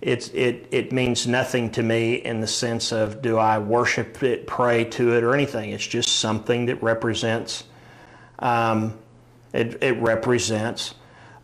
it's 0.00 0.28
it 0.28 0.68
it 0.70 0.92
means 0.92 1.26
nothing 1.26 1.70
to 1.72 1.82
me 1.82 2.14
in 2.14 2.40
the 2.40 2.46
sense 2.46 2.92
of 2.92 3.20
do 3.20 3.36
I 3.36 3.58
worship 3.58 4.22
it, 4.22 4.46
pray 4.46 4.84
to 4.84 5.16
it, 5.16 5.24
or 5.24 5.34
anything. 5.34 5.70
It's 5.70 5.86
just 5.86 6.08
something 6.20 6.66
that 6.66 6.82
represents. 6.82 7.64
Um, 8.38 8.98
it, 9.52 9.82
it 9.82 10.00
represents 10.00 10.94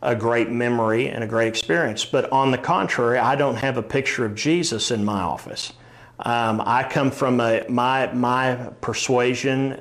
a 0.02 0.14
great 0.14 0.50
memory 0.50 1.08
and 1.08 1.22
a 1.22 1.26
great 1.26 1.48
experience. 1.48 2.04
But 2.04 2.30
on 2.32 2.50
the 2.50 2.58
contrary, 2.58 3.18
I 3.18 3.36
don't 3.36 3.56
have 3.56 3.76
a 3.76 3.82
picture 3.82 4.24
of 4.24 4.34
Jesus 4.34 4.90
in 4.90 5.04
my 5.04 5.20
office. 5.20 5.72
Um, 6.18 6.62
I 6.64 6.86
come 6.88 7.10
from 7.10 7.40
a 7.40 7.64
my 7.68 8.12
my 8.12 8.72
persuasion 8.80 9.80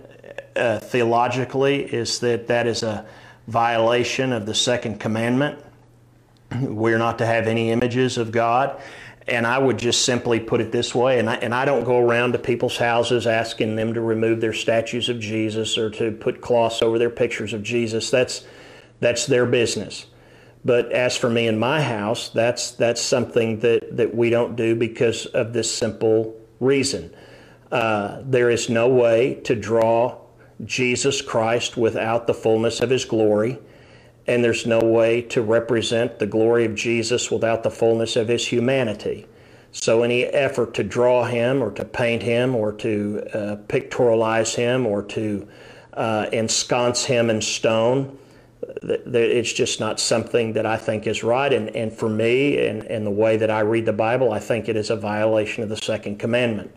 uh, 0.55 0.79
theologically 0.79 1.83
is 1.83 2.19
that 2.19 2.47
that 2.47 2.67
is 2.67 2.83
a 2.83 3.05
violation 3.47 4.31
of 4.31 4.45
the 4.45 4.53
second 4.53 4.99
commandment. 4.99 5.59
We're 6.61 6.97
not 6.97 7.17
to 7.19 7.25
have 7.25 7.47
any 7.47 7.71
images 7.71 8.17
of 8.17 8.31
God. 8.31 8.81
And 9.27 9.45
I 9.45 9.59
would 9.59 9.77
just 9.77 10.05
simply 10.05 10.39
put 10.39 10.59
it 10.59 10.71
this 10.71 10.95
way, 10.95 11.19
and 11.19 11.29
I, 11.29 11.35
and 11.35 11.53
I 11.53 11.63
don't 11.63 11.83
go 11.83 11.99
around 11.99 12.31
to 12.31 12.39
people's 12.39 12.77
houses 12.77 13.27
asking 13.27 13.75
them 13.75 13.93
to 13.93 14.01
remove 14.01 14.41
their 14.41 14.53
statues 14.53 15.07
of 15.07 15.19
Jesus 15.19 15.77
or 15.77 15.91
to 15.91 16.11
put 16.11 16.41
cloths 16.41 16.81
over 16.81 16.97
their 16.97 17.11
pictures 17.11 17.53
of 17.53 17.61
Jesus. 17.61 18.09
That's, 18.09 18.47
that's 18.99 19.25
their 19.25 19.45
business. 19.45 20.05
But 20.65 20.91
as 20.91 21.15
for 21.15 21.29
me 21.29 21.47
and 21.47 21.59
my 21.59 21.81
house, 21.81 22.29
that's, 22.29 22.71
that's 22.71 23.01
something 23.01 23.59
that, 23.59 23.95
that 23.95 24.13
we 24.13 24.29
don't 24.29 24.55
do 24.55 24.75
because 24.75 25.25
of 25.27 25.53
this 25.53 25.73
simple 25.73 26.35
reason. 26.59 27.13
Uh, 27.71 28.21
there 28.23 28.49
is 28.49 28.69
no 28.69 28.89
way 28.89 29.35
to 29.45 29.55
draw 29.55 30.17
Jesus 30.65 31.21
Christ 31.21 31.77
without 31.77 32.27
the 32.27 32.33
fullness 32.33 32.81
of 32.81 32.89
his 32.89 33.05
glory, 33.05 33.59
and 34.27 34.43
there's 34.43 34.65
no 34.65 34.79
way 34.79 35.21
to 35.23 35.41
represent 35.41 36.19
the 36.19 36.27
glory 36.27 36.65
of 36.65 36.75
Jesus 36.75 37.31
without 37.31 37.63
the 37.63 37.71
fullness 37.71 38.15
of 38.15 38.27
his 38.27 38.47
humanity. 38.47 39.27
So, 39.71 40.01
any 40.01 40.25
effort 40.25 40.73
to 40.75 40.83
draw 40.83 41.25
him 41.25 41.61
or 41.61 41.71
to 41.71 41.85
paint 41.85 42.23
him 42.23 42.55
or 42.55 42.73
to 42.73 43.23
uh, 43.33 43.55
pictorialize 43.67 44.55
him 44.55 44.85
or 44.85 45.03
to 45.03 45.47
uh, 45.93 46.25
ensconce 46.33 47.05
him 47.05 47.29
in 47.29 47.41
stone, 47.41 48.17
it's 48.83 49.51
just 49.51 49.79
not 49.79 49.99
something 49.99 50.53
that 50.53 50.65
I 50.65 50.77
think 50.77 51.07
is 51.07 51.23
right. 51.23 51.51
And, 51.51 51.75
and 51.75 51.91
for 51.91 52.09
me, 52.09 52.65
and, 52.67 52.83
and 52.83 53.05
the 53.05 53.11
way 53.11 53.37
that 53.37 53.49
I 53.49 53.61
read 53.61 53.85
the 53.85 53.93
Bible, 53.93 54.31
I 54.31 54.39
think 54.39 54.69
it 54.69 54.75
is 54.75 54.89
a 54.89 54.95
violation 54.95 55.63
of 55.63 55.69
the 55.69 55.77
second 55.77 56.19
commandment. 56.19 56.73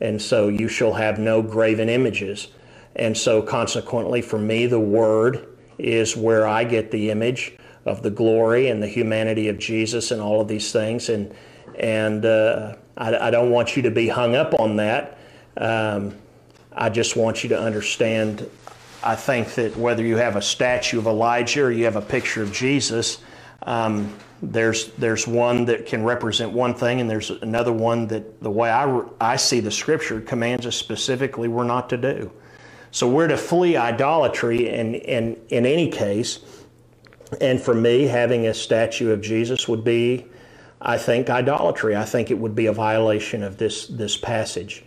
And 0.00 0.20
so, 0.20 0.48
you 0.48 0.68
shall 0.68 0.92
have 0.94 1.18
no 1.18 1.42
graven 1.42 1.88
images. 1.88 2.48
And 2.96 3.16
so, 3.16 3.42
consequently, 3.42 4.22
for 4.22 4.38
me, 4.38 4.66
the 4.66 4.80
Word 4.80 5.46
is 5.78 6.16
where 6.16 6.46
I 6.46 6.64
get 6.64 6.90
the 6.90 7.10
image 7.10 7.56
of 7.84 8.02
the 8.02 8.10
glory 8.10 8.68
and 8.68 8.82
the 8.82 8.88
humanity 8.88 9.48
of 9.48 9.58
Jesus 9.58 10.10
and 10.10 10.20
all 10.20 10.40
of 10.40 10.48
these 10.48 10.72
things. 10.72 11.08
And, 11.08 11.32
and 11.78 12.24
uh, 12.24 12.76
I, 12.96 13.28
I, 13.28 13.30
don't 13.30 13.50
want 13.50 13.76
you 13.76 13.82
to 13.82 13.90
be 13.90 14.08
hung 14.08 14.34
up 14.34 14.58
on 14.58 14.76
that. 14.76 15.18
Um, 15.56 16.16
I 16.72 16.88
just 16.90 17.16
want 17.16 17.42
you 17.42 17.50
to 17.50 17.60
understand. 17.60 18.48
I 19.06 19.14
think 19.14 19.54
that 19.54 19.76
whether 19.76 20.04
you 20.04 20.16
have 20.16 20.34
a 20.34 20.42
statue 20.42 20.98
of 20.98 21.06
Elijah 21.06 21.64
or 21.64 21.70
you 21.70 21.84
have 21.84 21.94
a 21.94 22.02
picture 22.02 22.42
of 22.42 22.52
Jesus, 22.52 23.18
um, 23.62 24.12
there's 24.42 24.92
there's 24.94 25.26
one 25.26 25.64
that 25.66 25.86
can 25.86 26.02
represent 26.02 26.50
one 26.52 26.74
thing, 26.74 27.00
and 27.00 27.08
there's 27.08 27.30
another 27.30 27.72
one 27.72 28.08
that 28.08 28.42
the 28.42 28.50
way 28.50 28.70
I, 28.70 29.02
I 29.20 29.36
see 29.36 29.60
the 29.60 29.70
Scripture 29.70 30.20
commands 30.20 30.66
us 30.66 30.74
specifically 30.74 31.46
we're 31.46 31.64
not 31.64 31.88
to 31.90 31.96
do. 31.96 32.32
So 32.90 33.08
we're 33.08 33.28
to 33.28 33.36
flee 33.36 33.76
idolatry 33.76 34.70
in, 34.70 34.94
in, 34.94 35.36
in 35.50 35.66
any 35.66 35.90
case. 35.90 36.40
And 37.42 37.60
for 37.60 37.74
me, 37.74 38.04
having 38.04 38.46
a 38.46 38.54
statue 38.54 39.10
of 39.10 39.20
Jesus 39.20 39.68
would 39.68 39.84
be, 39.84 40.26
I 40.80 40.96
think, 40.96 41.28
idolatry. 41.28 41.94
I 41.94 42.06
think 42.06 42.30
it 42.30 42.38
would 42.38 42.54
be 42.54 42.66
a 42.66 42.72
violation 42.72 43.42
of 43.42 43.58
this, 43.58 43.86
this 43.86 44.16
passage. 44.16 44.82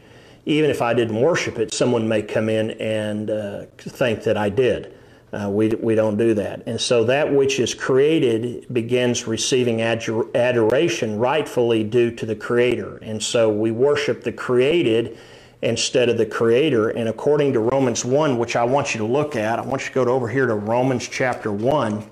Even 0.50 0.72
if 0.72 0.82
I 0.82 0.96
didn't 0.96 1.22
worship 1.22 1.60
it, 1.60 1.72
someone 1.72 2.08
may 2.08 2.24
come 2.24 2.50
in 2.50 2.72
and 2.72 3.30
uh, 3.30 3.66
think 3.78 4.24
that 4.24 4.36
I 4.36 4.50
did. 4.50 4.98
Uh, 5.32 5.48
we, 5.48 5.70
we 5.70 5.94
don't 5.94 6.18
do 6.18 6.34
that. 6.34 6.64
And 6.66 6.82
so 6.82 7.04
that 7.04 7.32
which 7.32 7.60
is 7.60 7.76
created 7.76 8.66
begins 8.74 9.28
receiving 9.28 9.84
adoration 9.84 11.20
rightfully 11.20 11.84
due 11.84 12.10
to 12.16 12.26
the 12.26 12.36
Creator. 12.36 12.98
And 13.04 13.22
so 13.22 13.52
we 13.52 13.70
worship 13.70 14.24
the 14.24 14.32
created 14.32 15.20
instead 15.62 16.10
of 16.10 16.18
the 16.18 16.26
creator. 16.26 16.90
And 16.90 17.10
according 17.10 17.54
to 17.54 17.60
Romans 17.60 18.04
1, 18.04 18.40
which 18.40 18.56
I 18.56 18.64
want 18.64 18.96
you 18.96 19.00
to 19.00 19.06
look 19.06 19.36
at, 19.36 19.60
I 19.60 19.62
want 19.62 19.84
you 19.84 19.90
to 19.90 19.94
go 19.94 20.06
to 20.06 20.12
over 20.12 20.28
here 20.28 20.48
to 20.48 20.56
Romans 20.56 21.08
chapter 21.08 21.52
1, 21.52 22.10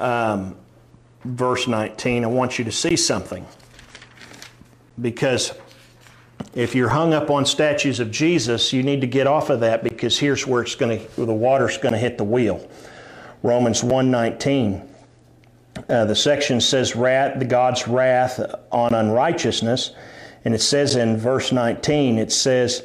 um, 0.00 0.56
verse 1.24 1.66
19. 1.66 2.24
I 2.24 2.26
want 2.26 2.58
you 2.58 2.64
to 2.66 2.72
see 2.72 2.96
something. 2.96 3.46
Because 5.00 5.52
if 6.54 6.74
you're 6.74 6.88
hung 6.88 7.14
up 7.14 7.30
on 7.30 7.44
statues 7.44 8.00
of 8.00 8.10
Jesus, 8.10 8.72
you 8.72 8.82
need 8.82 9.00
to 9.00 9.06
get 9.06 9.26
off 9.26 9.50
of 9.50 9.60
that 9.60 9.84
because 9.84 10.18
here's 10.18 10.46
where 10.46 10.62
it's 10.62 10.74
going 10.74 10.98
to, 10.98 11.24
the 11.24 11.32
water's 11.32 11.78
going 11.78 11.92
to 11.92 11.98
hit 11.98 12.18
the 12.18 12.24
wheel. 12.24 12.68
Romans 13.42 13.82
1:19. 13.82 14.82
Uh, 15.88 16.04
the 16.04 16.16
section 16.16 16.60
says, 16.60 16.96
"Wrath, 16.96 17.38
the 17.38 17.44
God's 17.44 17.86
wrath 17.86 18.40
on 18.72 18.94
unrighteousness." 18.94 19.92
And 20.44 20.54
it 20.54 20.62
says 20.62 20.96
in 20.96 21.16
verse 21.16 21.52
19, 21.52 22.18
it 22.18 22.32
says, 22.32 22.82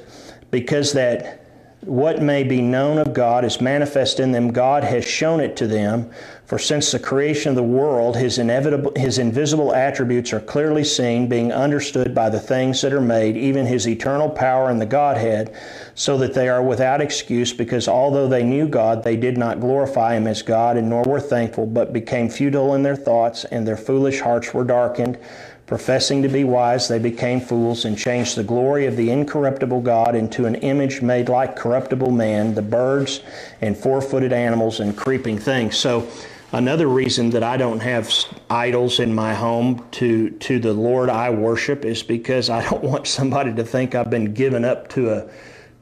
Because 0.51 0.93
that 0.93 1.45
what 1.81 2.21
may 2.21 2.43
be 2.43 2.61
known 2.61 2.97
of 2.97 3.13
God 3.13 3.45
is 3.45 3.61
manifest 3.61 4.19
in 4.19 4.31
them, 4.31 4.51
God 4.51 4.83
has 4.83 5.05
shown 5.05 5.39
it 5.39 5.55
to 5.57 5.67
them. 5.67 6.11
For 6.53 6.59
since 6.59 6.91
the 6.91 6.99
creation 6.99 7.49
of 7.49 7.55
the 7.55 7.63
world, 7.63 8.15
his, 8.15 8.37
inevitable, 8.37 8.91
his 8.95 9.17
invisible 9.17 9.73
attributes 9.73 10.31
are 10.33 10.39
clearly 10.39 10.83
seen, 10.83 11.27
being 11.27 11.51
understood 11.51 12.13
by 12.13 12.29
the 12.29 12.39
things 12.39 12.79
that 12.81 12.93
are 12.93 13.01
made, 13.01 13.35
even 13.35 13.65
his 13.65 13.87
eternal 13.87 14.29
power 14.29 14.69
and 14.69 14.79
the 14.79 14.85
Godhead, 14.85 15.51
so 15.95 16.15
that 16.19 16.35
they 16.35 16.47
are 16.47 16.61
without 16.61 17.01
excuse, 17.01 17.51
because 17.51 17.87
although 17.87 18.27
they 18.27 18.43
knew 18.43 18.67
God, 18.67 19.03
they 19.03 19.17
did 19.17 19.35
not 19.35 19.61
glorify 19.61 20.13
him 20.13 20.27
as 20.27 20.43
God, 20.43 20.77
and 20.77 20.91
nor 20.91 21.01
were 21.01 21.19
thankful, 21.19 21.65
but 21.65 21.91
became 21.91 22.29
futile 22.29 22.75
in 22.75 22.83
their 22.83 22.95
thoughts, 22.95 23.45
and 23.45 23.67
their 23.67 23.75
foolish 23.75 24.19
hearts 24.19 24.53
were 24.53 24.63
darkened. 24.63 25.17
Professing 25.65 26.21
to 26.21 26.29
be 26.29 26.43
wise, 26.43 26.87
they 26.87 26.99
became 26.99 27.41
fools 27.41 27.85
and 27.85 27.97
changed 27.97 28.35
the 28.35 28.43
glory 28.43 28.85
of 28.85 28.95
the 28.95 29.09
incorruptible 29.09 29.81
God 29.81 30.13
into 30.13 30.45
an 30.45 30.53
image 30.55 31.01
made 31.01 31.29
like 31.29 31.55
corruptible 31.55 32.11
man, 32.11 32.53
the 32.53 32.61
birds 32.61 33.21
and 33.61 33.75
four 33.75 34.03
footed 34.03 34.31
animals 34.31 34.81
and 34.81 34.95
creeping 34.95 35.39
things. 35.39 35.75
So, 35.75 36.07
another 36.53 36.87
reason 36.87 37.31
that 37.31 37.43
I 37.43 37.57
don't 37.57 37.79
have 37.81 38.13
idols 38.49 38.99
in 38.99 39.13
my 39.13 39.33
home 39.33 39.85
to, 39.91 40.29
to 40.29 40.59
the 40.59 40.71
Lord 40.71 41.09
I 41.09 41.29
worship 41.31 41.83
is 41.83 42.03
because 42.03 42.49
I 42.49 42.63
don't 42.69 42.83
want 42.91 43.07
somebody 43.07 43.53
to 43.55 43.63
think 43.63 43.95
I've 43.95 44.09
been 44.09 44.33
given 44.33 44.63
up 44.63 44.87
to 44.89 45.11
a, 45.11 45.29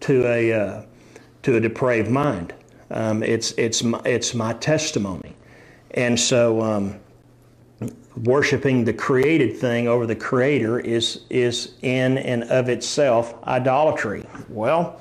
to 0.01 0.25
a, 0.25 0.53
uh, 0.53 0.83
to 1.43 1.57
a 1.57 1.59
depraved 1.59 2.09
mind. 2.09 2.53
Um, 2.89 3.21
it's, 3.21 3.51
it's, 3.51 3.83
my, 3.83 4.01
it's 4.05 4.33
my 4.33 4.53
testimony. 4.53 5.35
And 5.91 6.19
so, 6.19 6.61
um, 6.61 6.99
worshiping 8.15 8.83
the 8.83 8.93
created 8.93 9.57
thing 9.57 9.87
over 9.87 10.05
the 10.05 10.15
creator 10.15 10.79
is, 10.79 11.21
is 11.29 11.73
in 11.81 12.17
and 12.17 12.43
of 12.45 12.69
itself 12.69 13.35
idolatry. 13.45 14.25
Well, 14.49 14.99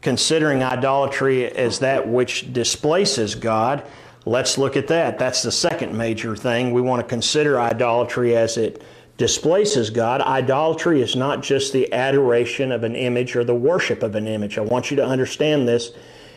considering 0.00 0.62
idolatry 0.62 1.46
as 1.46 1.78
that 1.80 2.08
which 2.08 2.52
displaces 2.52 3.34
God, 3.34 3.86
let's 4.28 4.58
look 4.58 4.76
at 4.76 4.88
that. 4.88 5.18
That's 5.18 5.42
the 5.42 5.52
second 5.52 5.96
major 5.96 6.36
thing. 6.36 6.72
We 6.72 6.80
want 6.80 7.00
to 7.00 7.08
consider 7.08 7.60
idolatry 7.60 8.36
as 8.36 8.56
it 8.56 8.82
displaces 9.16 9.90
God. 9.90 10.20
Idolatry 10.20 11.02
is 11.02 11.16
not 11.16 11.42
just 11.42 11.72
the 11.72 11.92
adoration 11.92 12.70
of 12.70 12.84
an 12.84 12.94
image 12.94 13.34
or 13.34 13.42
the 13.42 13.54
worship 13.54 14.02
of 14.02 14.14
an 14.14 14.28
image. 14.28 14.58
I 14.58 14.62
want 14.62 14.90
you 14.90 14.96
to 14.98 15.04
understand 15.04 15.66
this. 15.66 15.92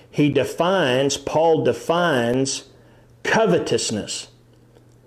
He 0.10 0.30
defines, 0.30 1.18
Paul 1.18 1.64
defines 1.64 2.70
covetousness. 3.24 4.30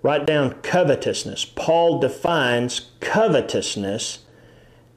Write 0.01 0.25
down 0.25 0.51
covetousness. 0.61 1.45
Paul 1.45 1.99
defines 1.99 2.91
covetousness 2.99 4.19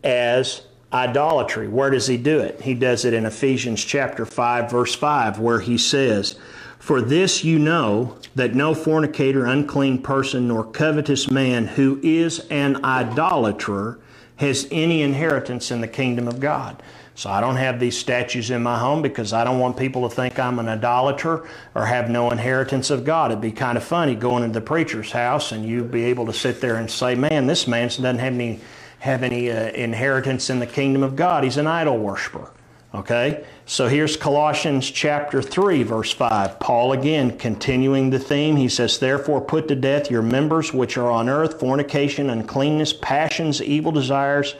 as 0.04 0.62
idolatry. 0.92 1.68
Where 1.68 1.90
does 1.90 2.06
he 2.06 2.16
do 2.16 2.38
it? 2.40 2.60
He 2.62 2.74
does 2.74 3.04
it 3.04 3.14
in 3.14 3.26
Ephesians 3.26 3.84
chapter 3.84 4.24
5 4.24 4.70
verse 4.70 4.94
5 4.94 5.38
where 5.40 5.60
he 5.60 5.78
says, 5.78 6.38
"For 6.78 7.00
this 7.00 7.44
you 7.44 7.58
know 7.58 8.16
that 8.34 8.54
no 8.54 8.74
fornicator, 8.74 9.46
unclean 9.46 10.02
person, 10.02 10.48
nor 10.48 10.64
covetous 10.64 11.30
man 11.30 11.66
who 11.66 11.98
is 12.02 12.40
an 12.50 12.84
idolater 12.84 13.98
has 14.36 14.68
any 14.70 15.02
inheritance 15.02 15.70
in 15.70 15.80
the 15.80 15.88
kingdom 15.88 16.28
of 16.28 16.40
God." 16.40 16.82
So 17.18 17.30
I 17.30 17.40
don't 17.40 17.56
have 17.56 17.80
these 17.80 17.98
statues 17.98 18.48
in 18.52 18.62
my 18.62 18.78
home 18.78 19.02
because 19.02 19.32
I 19.32 19.42
don't 19.42 19.58
want 19.58 19.76
people 19.76 20.08
to 20.08 20.14
think 20.14 20.38
I'm 20.38 20.60
an 20.60 20.68
idolater 20.68 21.42
or 21.74 21.84
have 21.84 22.08
no 22.08 22.30
inheritance 22.30 22.90
of 22.90 23.04
God. 23.04 23.32
It'd 23.32 23.40
be 23.40 23.50
kind 23.50 23.76
of 23.76 23.82
funny 23.82 24.14
going 24.14 24.44
into 24.44 24.60
the 24.60 24.64
preacher's 24.64 25.10
house 25.10 25.50
and 25.50 25.66
you'd 25.66 25.90
be 25.90 26.04
able 26.04 26.26
to 26.26 26.32
sit 26.32 26.60
there 26.60 26.76
and 26.76 26.88
say, 26.88 27.16
man, 27.16 27.48
this 27.48 27.66
man 27.66 27.88
doesn't 27.88 28.20
have 28.20 28.34
any, 28.34 28.60
have 29.00 29.24
any 29.24 29.50
uh, 29.50 29.70
inheritance 29.70 30.48
in 30.48 30.60
the 30.60 30.66
kingdom 30.66 31.02
of 31.02 31.16
God. 31.16 31.42
He's 31.42 31.56
an 31.56 31.66
idol 31.66 31.98
worshiper. 31.98 32.52
Okay? 32.94 33.44
So 33.66 33.86
here's 33.88 34.16
Colossians 34.16 34.90
chapter 34.90 35.42
3, 35.42 35.82
verse 35.82 36.10
5. 36.12 36.58
Paul 36.58 36.92
again 36.92 37.36
continuing 37.36 38.10
the 38.10 38.18
theme. 38.18 38.56
He 38.56 38.68
says, 38.68 38.98
Therefore 38.98 39.40
put 39.40 39.68
to 39.68 39.76
death 39.76 40.10
your 40.10 40.22
members 40.22 40.72
which 40.72 40.96
are 40.96 41.10
on 41.10 41.28
earth 41.28 41.60
fornication, 41.60 42.30
uncleanness, 42.30 42.94
passions, 42.94 43.60
evil 43.60 43.92
desires, 43.92 44.54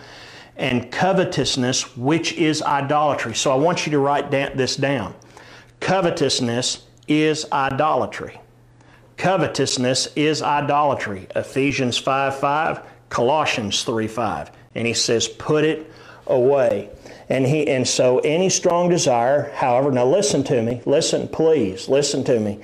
and 0.57 0.91
covetousness, 0.91 1.97
which 1.97 2.33
is 2.35 2.61
idolatry. 2.63 3.35
So 3.35 3.51
I 3.51 3.55
want 3.55 3.87
you 3.87 3.93
to 3.93 3.99
write 3.99 4.31
this 4.31 4.77
down. 4.77 5.15
Covetousness 5.81 6.85
is 7.07 7.47
idolatry. 7.51 8.41
Covetousness 9.17 10.09
is 10.17 10.43
idolatry. 10.43 11.29
Ephesians 11.35 11.97
5 11.97 12.39
5, 12.39 12.83
Colossians 13.09 13.83
3 13.85 14.07
5. 14.07 14.51
And 14.75 14.87
he 14.87 14.95
says, 14.95 15.29
Put 15.29 15.65
it 15.65 15.91
away. 16.27 16.91
And 17.29 17.47
he 17.47 17.69
and 17.69 17.87
so 17.87 18.21
any 18.21 18.49
strong 18.49 18.89
desire, 18.89 19.51
however, 19.55 19.91
now 19.91 20.07
listen 20.07 20.45
to 20.45 20.63
me, 20.63 20.81
listen, 20.87 21.29
please, 21.29 21.89
listen 21.89 22.25
to 22.25 22.41
me. 22.41 22.61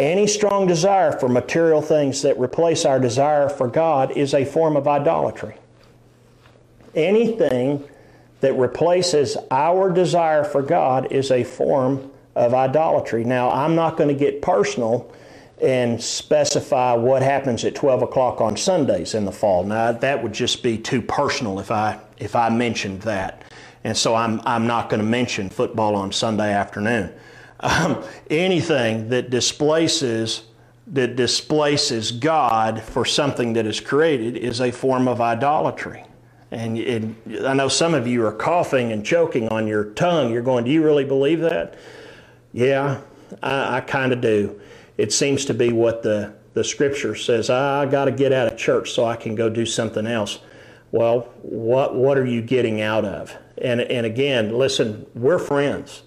Any 0.00 0.26
strong 0.26 0.66
desire 0.66 1.12
for 1.18 1.28
material 1.28 1.82
things 1.82 2.22
that 2.22 2.38
replace 2.38 2.84
our 2.84 3.00
desire 3.00 3.48
for 3.48 3.68
God 3.68 4.16
is 4.16 4.32
a 4.32 4.44
form 4.44 4.76
of 4.76 4.86
idolatry. 4.86 5.56
Anything 6.94 7.84
that 8.40 8.54
replaces 8.54 9.36
our 9.50 9.90
desire 9.90 10.44
for 10.44 10.62
God 10.62 11.10
is 11.10 11.30
a 11.30 11.42
form 11.42 12.10
of 12.36 12.54
idolatry. 12.54 13.24
Now, 13.24 13.50
I'm 13.50 13.74
not 13.74 13.96
going 13.96 14.08
to 14.08 14.14
get 14.14 14.40
personal 14.40 15.12
and 15.60 16.00
specify 16.00 16.94
what 16.94 17.20
happens 17.22 17.64
at 17.64 17.74
12 17.74 18.02
o'clock 18.02 18.40
on 18.40 18.56
Sundays 18.56 19.14
in 19.14 19.24
the 19.24 19.32
fall. 19.32 19.64
Now, 19.64 19.90
that 19.90 20.22
would 20.22 20.32
just 20.32 20.62
be 20.62 20.78
too 20.78 21.02
personal 21.02 21.58
if 21.58 21.72
I 21.72 21.98
if 22.18 22.36
I 22.36 22.48
mentioned 22.48 23.02
that. 23.02 23.37
And 23.88 23.96
so 23.96 24.14
I'm, 24.14 24.42
I'm 24.44 24.66
not 24.66 24.90
going 24.90 25.00
to 25.00 25.06
mention 25.06 25.48
football 25.48 25.96
on 25.96 26.12
Sunday 26.12 26.52
afternoon. 26.52 27.10
Um, 27.60 28.04
anything 28.28 29.08
that 29.08 29.30
displaces 29.30 30.42
that 30.88 31.16
displaces 31.16 32.12
God 32.12 32.82
for 32.82 33.06
something 33.06 33.54
that 33.54 33.64
is 33.64 33.80
created 33.80 34.36
is 34.36 34.60
a 34.60 34.70
form 34.72 35.08
of 35.08 35.22
idolatry. 35.22 36.04
And 36.50 36.76
it, 36.76 37.02
I 37.46 37.54
know 37.54 37.68
some 37.68 37.94
of 37.94 38.06
you 38.06 38.26
are 38.26 38.32
coughing 38.32 38.92
and 38.92 39.06
choking 39.06 39.48
on 39.48 39.66
your 39.66 39.84
tongue. 39.92 40.34
You're 40.34 40.42
going, 40.42 40.64
Do 40.64 40.70
you 40.70 40.84
really 40.84 41.06
believe 41.06 41.40
that? 41.40 41.78
Yeah, 42.52 43.00
I, 43.42 43.78
I 43.78 43.80
kind 43.80 44.12
of 44.12 44.20
do. 44.20 44.60
It 44.98 45.14
seems 45.14 45.46
to 45.46 45.54
be 45.54 45.72
what 45.72 46.02
the, 46.02 46.34
the 46.52 46.62
scripture 46.62 47.14
says. 47.14 47.48
I, 47.48 47.86
got 47.86 48.04
to 48.04 48.12
get 48.12 48.34
out 48.34 48.52
of 48.52 48.58
church 48.58 48.92
so 48.92 49.06
I 49.06 49.16
can 49.16 49.34
go 49.34 49.48
do 49.48 49.64
something 49.64 50.06
else. 50.06 50.40
Well, 50.92 51.20
what, 51.40 51.94
what 51.94 52.18
are 52.18 52.26
you 52.26 52.42
getting 52.42 52.82
out 52.82 53.06
of? 53.06 53.34
And, 53.62 53.80
and 53.80 54.06
again, 54.06 54.56
listen, 54.56 55.06
we're 55.14 55.38
friends. 55.38 56.02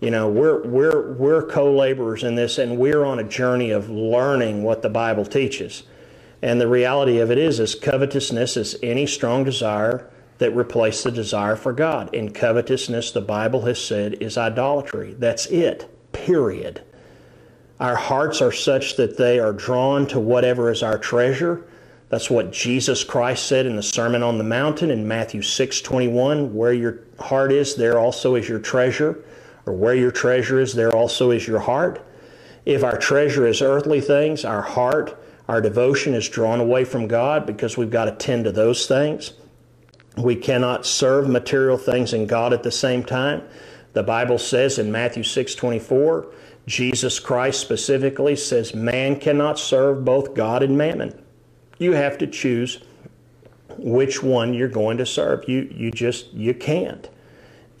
You 0.00 0.10
know, 0.10 0.28
we're, 0.28 0.62
we're, 0.62 1.12
we're 1.12 1.42
co 1.42 1.72
laborers 1.72 2.24
in 2.24 2.34
this, 2.34 2.58
and 2.58 2.78
we're 2.78 3.04
on 3.04 3.18
a 3.18 3.24
journey 3.24 3.70
of 3.70 3.90
learning 3.90 4.62
what 4.62 4.82
the 4.82 4.88
Bible 4.88 5.26
teaches. 5.26 5.82
And 6.42 6.60
the 6.60 6.68
reality 6.68 7.18
of 7.18 7.30
it 7.30 7.36
is, 7.36 7.60
is 7.60 7.74
covetousness 7.74 8.56
is 8.56 8.76
any 8.82 9.06
strong 9.06 9.44
desire 9.44 10.10
that 10.38 10.56
replaces 10.56 11.04
the 11.04 11.10
desire 11.10 11.54
for 11.54 11.74
God. 11.74 12.14
And 12.14 12.34
covetousness, 12.34 13.12
the 13.12 13.20
Bible 13.20 13.62
has 13.66 13.82
said, 13.82 14.14
is 14.22 14.38
idolatry. 14.38 15.14
That's 15.18 15.44
it, 15.46 15.94
period. 16.12 16.82
Our 17.78 17.96
hearts 17.96 18.40
are 18.40 18.52
such 18.52 18.96
that 18.96 19.18
they 19.18 19.38
are 19.38 19.52
drawn 19.52 20.06
to 20.08 20.18
whatever 20.18 20.70
is 20.70 20.82
our 20.82 20.98
treasure 20.98 21.66
that's 22.10 22.28
what 22.28 22.50
Jesus 22.50 23.04
Christ 23.04 23.46
said 23.46 23.66
in 23.66 23.76
the 23.76 23.84
Sermon 23.84 24.24
on 24.24 24.36
the 24.36 24.44
Mountain 24.44 24.90
in 24.90 25.06
Matthew 25.06 25.42
6 25.42 25.80
21. 25.80 26.52
Where 26.52 26.72
your 26.72 27.04
heart 27.20 27.52
is, 27.52 27.76
there 27.76 28.00
also 28.00 28.34
is 28.34 28.48
your 28.48 28.58
treasure. 28.58 29.24
Or 29.64 29.74
where 29.74 29.94
your 29.94 30.10
treasure 30.10 30.58
is, 30.58 30.74
there 30.74 30.94
also 30.94 31.30
is 31.30 31.46
your 31.46 31.60
heart. 31.60 32.04
If 32.66 32.82
our 32.82 32.98
treasure 32.98 33.46
is 33.46 33.62
earthly 33.62 34.00
things, 34.00 34.44
our 34.44 34.62
heart, 34.62 35.22
our 35.48 35.60
devotion 35.60 36.14
is 36.14 36.28
drawn 36.28 36.58
away 36.58 36.84
from 36.84 37.06
God 37.06 37.46
because 37.46 37.76
we've 37.76 37.90
got 37.90 38.06
to 38.06 38.12
tend 38.12 38.44
to 38.44 38.52
those 38.52 38.86
things. 38.88 39.34
We 40.16 40.34
cannot 40.34 40.84
serve 40.84 41.28
material 41.28 41.78
things 41.78 42.12
and 42.12 42.28
God 42.28 42.52
at 42.52 42.64
the 42.64 42.72
same 42.72 43.04
time. 43.04 43.42
The 43.92 44.02
Bible 44.02 44.38
says 44.38 44.80
in 44.80 44.90
Matthew 44.90 45.22
6 45.22 45.54
24, 45.54 46.26
Jesus 46.66 47.20
Christ 47.20 47.60
specifically 47.60 48.34
says, 48.34 48.74
Man 48.74 49.14
cannot 49.20 49.60
serve 49.60 50.04
both 50.04 50.34
God 50.34 50.64
and 50.64 50.76
mammon 50.76 51.19
you 51.80 51.92
have 51.92 52.18
to 52.18 52.26
choose 52.26 52.80
which 53.78 54.22
one 54.22 54.54
you're 54.54 54.68
going 54.68 54.98
to 54.98 55.06
serve. 55.06 55.48
You, 55.48 55.72
you 55.74 55.90
just, 55.90 56.32
you 56.32 56.54
can't. 56.54 57.08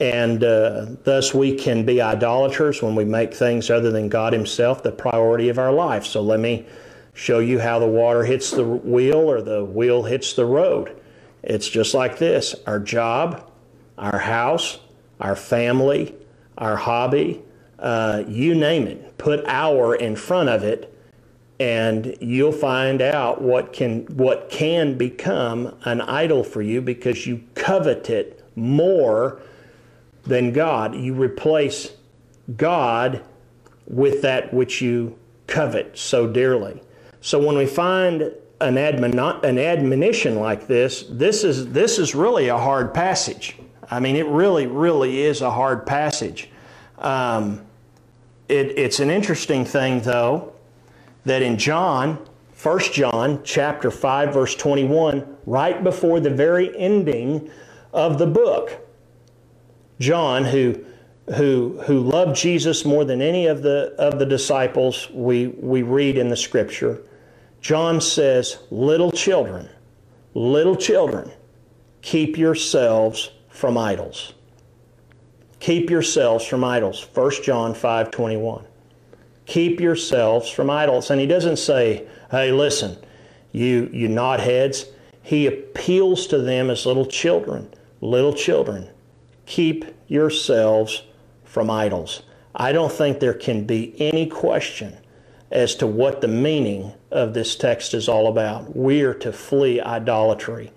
And 0.00 0.42
uh, 0.42 0.86
thus 1.04 1.34
we 1.34 1.54
can 1.54 1.84
be 1.84 2.00
idolaters 2.00 2.82
when 2.82 2.94
we 2.94 3.04
make 3.04 3.34
things 3.34 3.70
other 3.70 3.90
than 3.90 4.08
God 4.08 4.32
Himself 4.32 4.82
the 4.82 4.90
priority 4.90 5.50
of 5.50 5.58
our 5.58 5.72
life. 5.72 6.06
So 6.06 6.22
let 6.22 6.40
me 6.40 6.66
show 7.12 7.38
you 7.38 7.58
how 7.58 7.78
the 7.78 7.86
water 7.86 8.24
hits 8.24 8.50
the 8.50 8.64
wheel 8.64 9.18
or 9.18 9.42
the 9.42 9.62
wheel 9.62 10.04
hits 10.04 10.32
the 10.32 10.46
road. 10.46 10.98
It's 11.42 11.68
just 11.68 11.92
like 11.92 12.18
this 12.18 12.54
our 12.66 12.78
job, 12.78 13.50
our 13.98 14.18
house, 14.18 14.80
our 15.20 15.36
family, 15.36 16.14
our 16.56 16.76
hobby, 16.76 17.42
uh, 17.78 18.24
you 18.26 18.54
name 18.54 18.86
it. 18.86 19.18
Put 19.18 19.44
our 19.46 19.94
in 19.94 20.16
front 20.16 20.48
of 20.48 20.62
it, 20.64 20.89
and 21.60 22.16
you'll 22.20 22.50
find 22.50 23.02
out 23.02 23.42
what 23.42 23.72
can 23.72 24.06
what 24.16 24.48
can 24.50 24.96
become 24.96 25.76
an 25.84 26.00
idol 26.00 26.42
for 26.42 26.62
you 26.62 26.80
because 26.80 27.26
you 27.26 27.44
covet 27.54 28.08
it 28.08 28.42
more 28.56 29.40
than 30.24 30.52
God. 30.52 30.94
You 30.94 31.12
replace 31.14 31.92
God 32.56 33.22
with 33.86 34.22
that 34.22 34.54
which 34.54 34.80
you 34.80 35.18
covet 35.46 35.98
so 35.98 36.26
dearly. 36.26 36.82
So 37.20 37.38
when 37.44 37.58
we 37.58 37.66
find 37.66 38.22
an, 38.62 38.76
admon- 38.76 39.42
an 39.42 39.58
admonition 39.58 40.36
like 40.40 40.66
this, 40.66 41.04
this 41.10 41.44
is 41.44 41.72
this 41.72 41.98
is 41.98 42.14
really 42.14 42.48
a 42.48 42.56
hard 42.56 42.94
passage. 42.94 43.56
I 43.90 44.00
mean, 44.00 44.16
it 44.16 44.26
really, 44.26 44.66
really 44.66 45.20
is 45.20 45.42
a 45.42 45.50
hard 45.50 45.84
passage. 45.84 46.48
Um, 46.96 47.66
it, 48.48 48.78
it's 48.78 49.00
an 49.00 49.10
interesting 49.10 49.64
thing, 49.64 50.00
though, 50.00 50.54
that 51.24 51.42
in 51.42 51.58
John, 51.58 52.26
1 52.62 52.78
John 52.92 53.40
chapter 53.44 53.90
5 53.90 54.34
verse 54.34 54.54
21, 54.54 55.36
right 55.46 55.82
before 55.82 56.20
the 56.20 56.30
very 56.30 56.76
ending 56.76 57.50
of 57.92 58.18
the 58.18 58.26
book, 58.26 58.86
John 59.98 60.44
who 60.44 60.84
who 61.36 61.80
who 61.86 62.00
loved 62.00 62.34
Jesus 62.36 62.84
more 62.84 63.04
than 63.04 63.22
any 63.22 63.46
of 63.46 63.62
the 63.62 63.94
of 63.98 64.18
the 64.18 64.26
disciples 64.26 65.08
we 65.12 65.48
we 65.48 65.82
read 65.82 66.18
in 66.18 66.28
the 66.28 66.36
scripture, 66.36 67.02
John 67.60 68.00
says, 68.00 68.58
"Little 68.70 69.12
children, 69.12 69.68
little 70.34 70.76
children, 70.76 71.30
keep 72.02 72.36
yourselves 72.36 73.30
from 73.48 73.76
idols." 73.78 74.32
Keep 75.60 75.90
yourselves 75.90 76.46
from 76.46 76.64
idols. 76.64 77.06
1 77.12 77.42
John 77.42 77.74
5:21 77.74 78.64
keep 79.50 79.80
yourselves 79.80 80.48
from 80.48 80.70
idols. 80.70 81.10
And 81.10 81.20
he 81.20 81.26
doesn't 81.26 81.56
say, 81.56 82.06
hey, 82.30 82.52
listen, 82.52 82.96
you, 83.50 83.90
you 83.92 84.08
knotheads. 84.08 84.86
He 85.22 85.48
appeals 85.48 86.28
to 86.28 86.38
them 86.38 86.70
as 86.70 86.86
little 86.86 87.04
children. 87.04 87.68
Little 88.00 88.32
children, 88.32 88.88
keep 89.46 89.84
yourselves 90.06 91.02
from 91.44 91.68
idols. 91.68 92.22
I 92.54 92.70
don't 92.70 92.92
think 92.92 93.18
there 93.18 93.34
can 93.34 93.64
be 93.64 93.94
any 94.00 94.26
question 94.26 94.96
as 95.50 95.74
to 95.76 95.86
what 95.86 96.20
the 96.20 96.28
meaning 96.28 96.92
of 97.10 97.34
this 97.34 97.56
text 97.56 97.92
is 97.92 98.08
all 98.08 98.28
about. 98.28 98.76
We 98.76 99.02
are 99.02 99.14
to 99.14 99.32
flee 99.32 99.80
idolatry, 99.80 100.72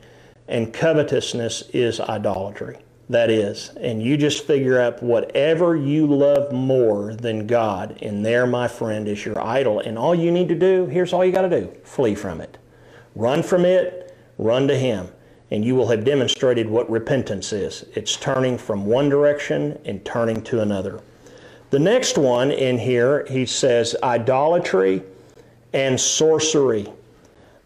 and 0.47 0.73
covetousness 0.73 1.69
is 1.73 1.99
idolatry 1.99 2.79
that 3.13 3.29
is. 3.29 3.69
And 3.79 4.03
you 4.03 4.17
just 4.17 4.45
figure 4.45 4.79
out 4.79 5.01
whatever 5.01 5.75
you 5.75 6.05
love 6.05 6.51
more 6.51 7.15
than 7.15 7.47
God, 7.47 7.97
and 8.01 8.25
there, 8.25 8.45
my 8.45 8.67
friend, 8.67 9.07
is 9.07 9.25
your 9.25 9.39
idol. 9.41 9.79
And 9.79 9.97
all 9.97 10.13
you 10.13 10.31
need 10.31 10.49
to 10.49 10.55
do, 10.55 10.85
here's 10.85 11.13
all 11.13 11.23
you 11.23 11.31
got 11.31 11.49
to 11.49 11.61
do 11.61 11.73
flee 11.83 12.15
from 12.15 12.41
it. 12.41 12.57
Run 13.15 13.41
from 13.41 13.65
it, 13.65 14.15
run 14.37 14.67
to 14.67 14.77
Him. 14.77 15.07
And 15.51 15.63
you 15.63 15.75
will 15.75 15.87
have 15.87 16.03
demonstrated 16.03 16.67
what 16.67 16.89
repentance 16.89 17.53
is 17.53 17.85
it's 17.93 18.15
turning 18.15 18.57
from 18.57 18.85
one 18.85 19.07
direction 19.07 19.79
and 19.85 20.03
turning 20.03 20.41
to 20.43 20.61
another. 20.61 21.01
The 21.69 21.79
next 21.79 22.17
one 22.17 22.51
in 22.51 22.77
here, 22.77 23.25
he 23.29 23.45
says 23.45 23.95
idolatry 24.03 25.03
and 25.73 25.99
sorcery. 25.99 26.91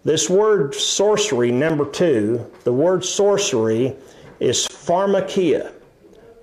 This 0.05 0.29
word 0.29 0.73
sorcery, 0.73 1.51
number 1.51 1.85
two, 1.85 2.49
the 2.63 2.71
word 2.71 3.03
sorcery 3.03 3.95
is 4.39 4.67
pharmakeia. 4.67 5.71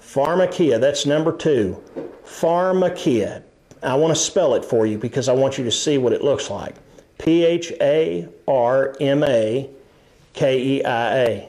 Pharmakeia, 0.00 0.80
that's 0.80 1.06
number 1.06 1.32
two. 1.36 1.82
Pharmakeia. 2.24 3.42
I 3.82 3.94
want 3.96 4.14
to 4.14 4.20
spell 4.20 4.54
it 4.54 4.64
for 4.64 4.86
you 4.86 4.96
because 4.98 5.28
I 5.28 5.32
want 5.32 5.58
you 5.58 5.64
to 5.64 5.70
see 5.70 5.98
what 5.98 6.12
it 6.12 6.22
looks 6.22 6.50
like. 6.50 6.74
P 7.18 7.44
H 7.44 7.72
A 7.80 8.28
R 8.48 8.96
M 9.00 9.22
A 9.24 9.68
K 10.32 10.62
E 10.62 10.84
I 10.84 11.18
A. 11.18 11.48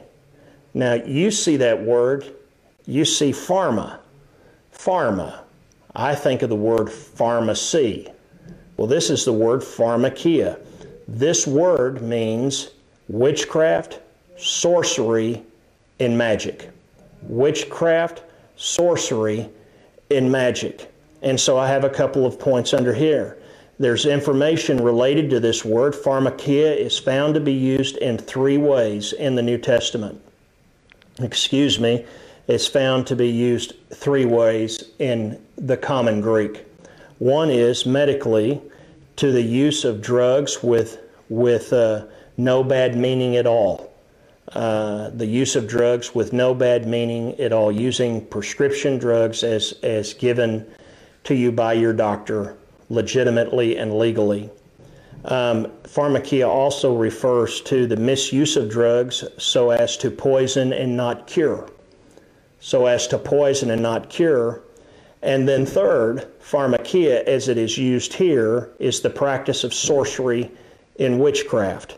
Now, 0.74 0.94
you 0.94 1.30
see 1.30 1.56
that 1.56 1.82
word, 1.82 2.26
you 2.86 3.04
see 3.04 3.32
pharma. 3.32 3.98
pharma. 4.74 5.40
I 5.94 6.14
think 6.14 6.42
of 6.42 6.50
the 6.50 6.56
word 6.56 6.92
pharmacy. 6.92 8.12
Well, 8.76 8.86
this 8.86 9.08
is 9.08 9.24
the 9.24 9.32
word 9.32 9.62
pharmakeia. 9.62 10.60
This 11.08 11.46
word 11.46 12.02
means 12.02 12.70
witchcraft, 13.08 14.00
sorcery, 14.36 15.42
and 16.00 16.16
magic. 16.16 16.70
Witchcraft, 17.22 18.22
sorcery, 18.56 19.48
and 20.10 20.30
magic. 20.30 20.92
And 21.22 21.40
so 21.40 21.58
I 21.58 21.68
have 21.68 21.84
a 21.84 21.90
couple 21.90 22.26
of 22.26 22.38
points 22.38 22.74
under 22.74 22.94
here. 22.94 23.38
There's 23.78 24.06
information 24.06 24.82
related 24.82 25.28
to 25.30 25.40
this 25.40 25.64
word. 25.64 25.94
Pharmakeia 25.94 26.76
is 26.76 26.98
found 26.98 27.34
to 27.34 27.40
be 27.40 27.52
used 27.52 27.96
in 27.98 28.16
three 28.16 28.56
ways 28.56 29.12
in 29.12 29.34
the 29.34 29.42
New 29.42 29.58
Testament. 29.58 30.20
Excuse 31.18 31.78
me, 31.78 32.06
it's 32.46 32.66
found 32.66 33.06
to 33.08 33.16
be 33.16 33.28
used 33.28 33.74
three 33.92 34.24
ways 34.24 34.84
in 34.98 35.42
the 35.56 35.76
common 35.76 36.20
Greek. 36.20 36.64
One 37.18 37.50
is 37.50 37.86
medically 37.86 38.62
to 39.16 39.32
the 39.32 39.42
use 39.42 39.84
of 39.84 40.00
drugs 40.00 40.62
with, 40.62 40.98
with 41.28 41.72
uh, 41.72 42.06
no 42.36 42.62
bad 42.62 42.96
meaning 42.96 43.36
at 43.36 43.46
all. 43.46 43.92
Uh, 44.52 45.10
the 45.10 45.26
use 45.26 45.56
of 45.56 45.66
drugs 45.66 46.14
with 46.14 46.32
no 46.32 46.54
bad 46.54 46.86
meaning 46.86 47.38
at 47.40 47.52
all, 47.52 47.72
using 47.72 48.24
prescription 48.26 48.96
drugs 48.98 49.42
as, 49.42 49.72
as 49.82 50.14
given 50.14 50.64
to 51.24 51.34
you 51.34 51.50
by 51.50 51.72
your 51.72 51.92
doctor 51.92 52.56
legitimately 52.88 53.76
and 53.76 53.98
legally. 53.98 54.48
Um, 55.24 55.66
pharmakeia 55.82 56.48
also 56.48 56.96
refers 56.96 57.60
to 57.62 57.88
the 57.88 57.96
misuse 57.96 58.56
of 58.56 58.70
drugs 58.70 59.24
so 59.38 59.70
as 59.70 59.96
to 59.96 60.10
poison 60.10 60.72
and 60.72 60.96
not 60.96 61.26
cure. 61.26 61.68
So 62.60 62.86
as 62.86 63.08
to 63.08 63.18
poison 63.18 63.70
and 63.70 63.82
not 63.82 64.08
cure. 64.08 64.62
And 65.22 65.48
then, 65.48 65.66
third, 65.66 66.28
pharmakeia, 66.40 67.24
as 67.24 67.48
it 67.48 67.58
is 67.58 67.76
used 67.76 68.12
here, 68.12 68.70
is 68.78 69.00
the 69.00 69.10
practice 69.10 69.64
of 69.64 69.74
sorcery 69.74 70.52
in 70.96 71.18
witchcraft, 71.18 71.96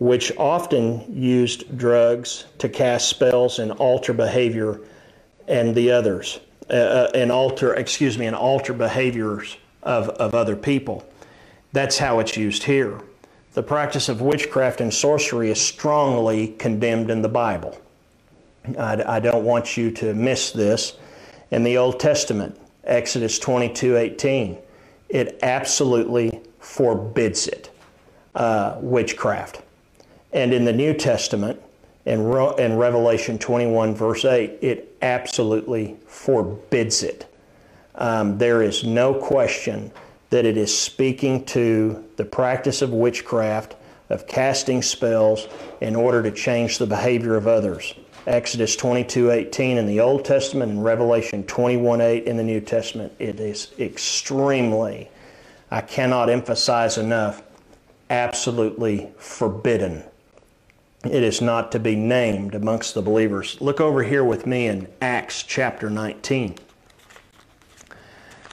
which 0.00 0.32
often 0.38 1.04
used 1.14 1.76
drugs 1.76 2.46
to 2.56 2.70
cast 2.70 3.08
spells 3.08 3.58
and 3.58 3.70
alter 3.72 4.14
behavior 4.14 4.80
and 5.46 5.74
the 5.74 5.90
others, 5.90 6.40
uh, 6.70 6.72
uh 6.72 7.10
and 7.14 7.30
alter, 7.30 7.74
excuse 7.74 8.16
me, 8.16 8.24
and 8.26 8.34
alter 8.34 8.72
behaviors 8.72 9.58
of, 9.82 10.08
of 10.08 10.34
other 10.34 10.56
people. 10.56 11.06
That's 11.72 11.98
how 11.98 12.18
it's 12.18 12.34
used 12.34 12.62
here. 12.62 13.00
The 13.52 13.62
practice 13.62 14.08
of 14.08 14.22
witchcraft 14.22 14.80
and 14.80 14.92
sorcery 14.92 15.50
is 15.50 15.60
strongly 15.60 16.48
condemned 16.58 17.10
in 17.10 17.20
the 17.20 17.28
Bible. 17.28 17.78
I, 18.78 19.16
I 19.16 19.20
don't 19.20 19.44
want 19.44 19.76
you 19.76 19.90
to 19.92 20.14
miss 20.14 20.50
this. 20.50 20.96
In 21.50 21.62
the 21.62 21.76
Old 21.76 22.00
Testament, 22.00 22.58
Exodus 22.84 23.38
22 23.38 23.98
18, 23.98 24.56
it 25.10 25.38
absolutely 25.42 26.40
forbids 26.58 27.48
it, 27.48 27.70
uh, 28.34 28.78
witchcraft. 28.80 29.60
And 30.32 30.52
in 30.52 30.64
the 30.64 30.72
New 30.72 30.94
Testament, 30.94 31.60
in, 32.04 32.24
Re- 32.24 32.54
in 32.58 32.76
Revelation 32.76 33.38
21, 33.38 33.94
verse 33.94 34.24
8, 34.24 34.58
it 34.60 34.96
absolutely 35.02 35.96
forbids 36.06 37.02
it 37.02 37.30
um, 38.00 38.38
there 38.38 38.62
is 38.62 38.82
no 38.82 39.14
question 39.14 39.92
that 40.30 40.44
it 40.44 40.56
is 40.56 40.76
speaking 40.76 41.44
to 41.44 42.04
the 42.16 42.24
practice 42.24 42.82
of 42.82 42.90
witchcraft, 42.90 43.76
of 44.08 44.26
casting 44.26 44.82
spells 44.82 45.46
in 45.80 45.94
order 45.94 46.22
to 46.22 46.30
change 46.30 46.78
the 46.78 46.86
behavior 46.86 47.36
of 47.36 47.46
others. 47.46 47.94
Exodus 48.26 48.76
22:18 48.76 49.76
in 49.76 49.86
the 49.86 50.00
Old 50.00 50.24
Testament 50.24 50.72
and 50.72 50.84
Revelation 50.84 51.42
21:8 51.44 52.24
in 52.24 52.36
the 52.36 52.42
New 52.42 52.60
Testament. 52.60 53.12
It 53.18 53.40
is 53.40 53.68
extremely, 53.78 55.10
I 55.70 55.80
cannot 55.80 56.28
emphasize 56.28 56.98
enough, 56.98 57.42
absolutely 58.08 59.08
forbidden. 59.18 60.04
It 61.04 61.22
is 61.22 61.40
not 61.40 61.72
to 61.72 61.78
be 61.78 61.96
named 61.96 62.54
amongst 62.54 62.92
the 62.92 63.00
believers. 63.00 63.56
Look 63.60 63.80
over 63.80 64.02
here 64.02 64.22
with 64.22 64.46
me 64.46 64.66
in 64.66 64.86
Acts 65.00 65.42
chapter 65.42 65.88
19. 65.88 66.56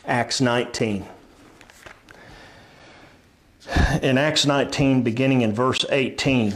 Acts 0.05 0.39
19. 0.39 1.05
In 4.01 4.17
Acts 4.17 4.45
19, 4.45 5.03
beginning 5.03 5.41
in 5.41 5.53
verse 5.53 5.83
18, 5.89 6.55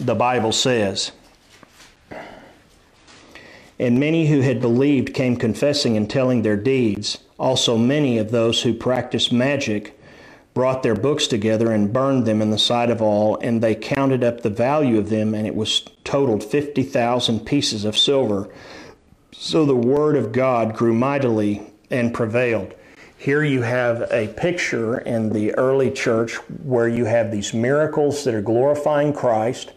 the 0.00 0.14
Bible 0.14 0.52
says, 0.52 1.12
And 3.78 4.00
many 4.00 4.28
who 4.28 4.40
had 4.40 4.62
believed 4.62 5.12
came 5.12 5.36
confessing 5.36 5.94
and 5.94 6.08
telling 6.08 6.40
their 6.40 6.56
deeds. 6.56 7.18
Also, 7.38 7.76
many 7.76 8.16
of 8.16 8.30
those 8.30 8.62
who 8.62 8.72
practiced 8.72 9.30
magic 9.30 10.00
brought 10.54 10.84
their 10.84 10.94
books 10.94 11.26
together 11.26 11.72
and 11.72 11.92
burned 11.92 12.24
them 12.24 12.40
in 12.40 12.50
the 12.50 12.58
sight 12.58 12.88
of 12.88 13.02
all, 13.02 13.36
and 13.42 13.60
they 13.60 13.74
counted 13.74 14.22
up 14.22 14.40
the 14.40 14.50
value 14.50 14.98
of 14.98 15.10
them, 15.10 15.34
and 15.34 15.48
it 15.48 15.54
was 15.54 15.80
totaled 16.04 16.44
50,000 16.44 17.40
pieces 17.44 17.84
of 17.84 17.98
silver. 17.98 18.48
So 19.32 19.66
the 19.66 19.74
word 19.74 20.16
of 20.16 20.30
God 20.30 20.74
grew 20.74 20.94
mightily 20.94 21.72
and 21.90 22.14
prevailed. 22.14 22.72
Here 23.18 23.42
you 23.42 23.62
have 23.62 24.02
a 24.12 24.28
picture 24.28 24.98
in 24.98 25.32
the 25.32 25.52
early 25.54 25.90
church 25.90 26.34
where 26.62 26.88
you 26.88 27.04
have 27.04 27.32
these 27.32 27.52
miracles 27.52 28.22
that 28.24 28.34
are 28.34 28.42
glorifying 28.42 29.12
Christ, 29.12 29.72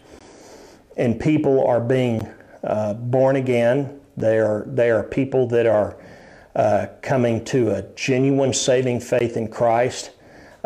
and 0.96 1.18
people 1.18 1.66
are 1.66 1.80
being 1.80 2.26
uh, 2.62 2.94
born 2.94 3.34
again. 3.34 4.00
They 4.16 4.38
are, 4.38 4.64
they 4.66 4.90
are 4.90 5.02
people 5.02 5.48
that 5.48 5.66
are 5.66 5.96
uh, 6.54 6.86
coming 7.02 7.44
to 7.46 7.70
a 7.70 7.82
genuine 7.94 8.52
saving 8.52 9.00
faith 9.00 9.36
in 9.36 9.48
Christ 9.48 10.10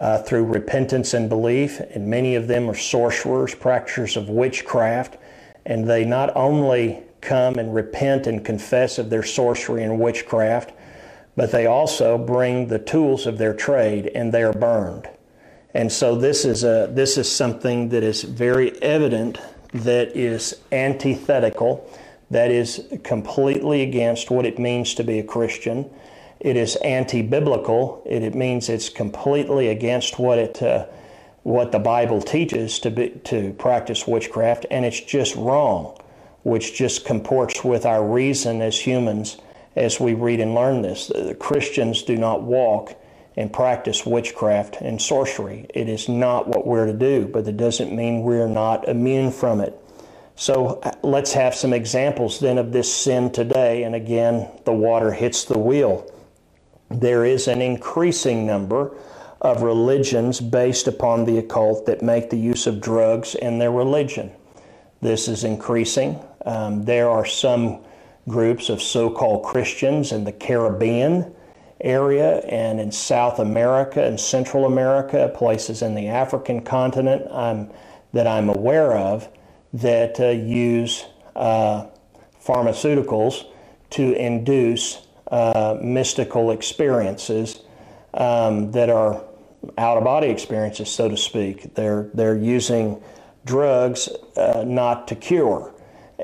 uh, 0.03 0.19
through 0.19 0.45
repentance 0.45 1.15
and 1.15 1.29
belief, 1.29 1.79
and 1.79 2.09
many 2.09 2.35
of 2.35 2.49
them 2.49 2.69
are 2.69 2.75
sorcerers, 2.75 3.55
practitioners 3.55 4.17
of 4.17 4.29
witchcraft, 4.29 5.17
and 5.65 5.89
they 5.89 6.05
not 6.05 6.35
only 6.35 7.01
come 7.21 7.55
and 7.55 7.73
repent 7.73 8.27
and 8.27 8.45
confess 8.45 8.99
of 8.99 9.11
their 9.11 9.23
sorcery 9.23 9.85
and 9.85 10.01
witchcraft, 10.01 10.73
but 11.37 11.53
they 11.53 11.67
also 11.67 12.19
bring 12.19 12.67
the 12.67 12.81
tools 12.81 13.27
of 13.27 13.39
their 13.39 13.55
trade 13.55 14.09
and 14.09 14.35
they 14.35 14.43
are 14.43 14.53
burned. 14.53 15.09
And 15.73 15.91
so 15.91 16.17
this 16.17 16.45
is 16.45 16.65
a 16.65 16.91
this 16.93 17.17
is 17.17 17.31
something 17.31 17.89
that 17.91 18.03
is 18.03 18.25
very 18.25 18.83
evident 18.83 19.39
that 19.73 20.17
is 20.17 20.61
antithetical, 20.73 21.89
that 22.31 22.51
is 22.51 22.89
completely 23.05 23.83
against 23.83 24.33
what 24.33 24.45
it 24.45 24.59
means 24.59 24.95
to 24.95 25.05
be 25.05 25.21
a 25.21 25.23
Christian. 25.23 25.89
It 26.43 26.57
is 26.57 26.75
anti-biblical. 26.77 28.03
It, 28.05 28.25
it 28.25 28.35
means 28.35 28.69
it's 28.69 28.89
completely 28.89 29.69
against 29.69 30.19
what 30.19 30.39
it 30.39 30.61
uh, 30.61 30.87
what 31.45 31.73
the 31.73 31.79
Bible 31.79 32.21
teaches 32.21 32.79
to 32.81 32.91
be, 32.91 33.11
to 33.25 33.53
practice 33.55 34.07
witchcraft, 34.07 34.67
and 34.71 34.85
it's 34.85 35.01
just 35.01 35.35
wrong, 35.37 35.97
which 36.43 36.75
just 36.75 37.05
comports 37.05 37.65
with 37.65 37.87
our 37.87 38.05
reason 38.05 38.61
as 38.61 38.79
humans 38.79 39.39
as 39.77 39.99
we 39.99 40.15
read 40.15 40.41
and 40.41 40.55
learn 40.55 40.83
this. 40.83 41.09
The 41.09 41.35
Christians 41.35 42.03
do 42.03 42.17
not 42.17 42.43
walk 42.43 42.97
and 43.37 43.53
practice 43.53 44.05
witchcraft 44.05 44.77
and 44.81 45.01
sorcery. 45.01 45.67
It 45.75 45.89
is 45.89 46.09
not 46.09 46.49
what 46.49 46.67
we're 46.67 46.87
to 46.87 46.93
do, 46.93 47.27
but 47.27 47.47
it 47.47 47.57
doesn't 47.57 47.95
mean 47.95 48.23
we're 48.23 48.49
not 48.49 48.89
immune 48.89 49.31
from 49.31 49.61
it. 49.61 49.79
So 50.35 50.81
uh, 50.83 50.93
let's 51.03 51.33
have 51.35 51.55
some 51.55 51.73
examples 51.73 52.41
then 52.41 52.59
of 52.59 52.73
this 52.73 52.93
sin 52.93 53.31
today. 53.31 53.85
And 53.85 53.95
again, 53.95 54.49
the 54.65 54.73
water 54.73 55.13
hits 55.13 55.45
the 55.45 55.59
wheel. 55.59 56.09
There 56.93 57.25
is 57.25 57.49
an 57.49 57.63
increasing 57.63 58.47
number 58.47 58.95
of 59.41 59.63
religions 59.63 60.41
based 60.41 60.87
upon 60.87 61.25
the 61.25 61.39
occult 61.39 61.87
that 61.87 62.03
make 62.03 62.31
the 62.31 62.39
use 62.39 62.67
of 62.67 62.81
drugs 62.81 63.35
in 63.35 63.59
their 63.59 63.73
religion. 63.73 64.31
This 65.01 65.27
is 65.27 65.43
increasing. 65.43 66.21
Um, 66.45 66.85
there 66.85 67.11
are 67.11 67.25
some 67.25 67.81
groups 68.29 68.69
of 68.69 68.81
so 68.81 69.11
called 69.11 69.45
Christians 69.45 70.13
in 70.13 70.25
the 70.25 70.33
Caribbean 70.33 71.35
area 71.81 72.39
and 72.41 72.79
in 72.79 72.93
South 72.93 73.41
America 73.41 74.05
and 74.05 74.21
Central 74.21 74.67
America, 74.67 75.33
places 75.35 75.83
in 75.83 75.95
the 75.95 76.09
African 76.09 76.61
continent 76.61 77.27
um, 77.31 77.71
that 78.13 78.27
I'm 78.27 78.49
aware 78.49 78.97
of 78.97 79.29
that 79.73 80.21
uh, 80.21 80.29
use 80.29 81.07
uh, 81.35 81.87
pharmaceuticals 82.45 83.47
to 83.91 84.13
induce 84.15 85.02
uh, 85.33 85.77
mystical 85.83 86.53
experiences 86.53 87.61
um, 88.15 88.71
that 88.71 88.89
are 88.91 89.25
out 89.79 89.97
of 89.97 90.05
body 90.05 90.29
experiences, 90.29 90.89
so 90.89 91.09
to 91.09 91.17
speak. 91.17 91.75
They're, 91.75 92.11
they're 92.15 92.37
using 92.37 93.03
drugs 93.45 94.09
uh, 94.37 94.63
not 94.65 95.09
to 95.09 95.17
cure 95.17 95.73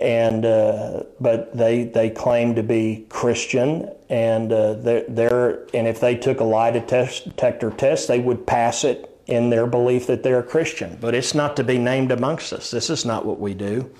and 0.00 0.44
uh, 0.44 1.02
but 1.20 1.56
they 1.56 1.84
they 1.84 2.10
claim 2.10 2.54
to 2.54 2.62
be 2.62 3.06
Christian, 3.08 3.90
and 4.08 4.52
uh, 4.52 4.74
they're, 4.74 5.04
they're 5.08 5.66
and 5.74 5.88
if 5.88 6.00
they 6.00 6.16
took 6.16 6.40
a 6.40 6.44
lie 6.44 6.70
detector 6.70 7.70
test, 7.70 8.08
they 8.08 8.20
would 8.20 8.46
pass 8.46 8.84
it 8.84 9.10
in 9.26 9.50
their 9.50 9.66
belief 9.66 10.06
that 10.06 10.22
they're 10.22 10.38
a 10.38 10.44
Christian. 10.44 10.96
But 11.00 11.14
it's 11.14 11.34
not 11.34 11.56
to 11.56 11.64
be 11.64 11.78
named 11.78 12.12
amongst 12.12 12.52
us. 12.52 12.70
This 12.70 12.90
is 12.90 13.04
not 13.04 13.26
what 13.26 13.40
we 13.40 13.54
do. 13.54 13.90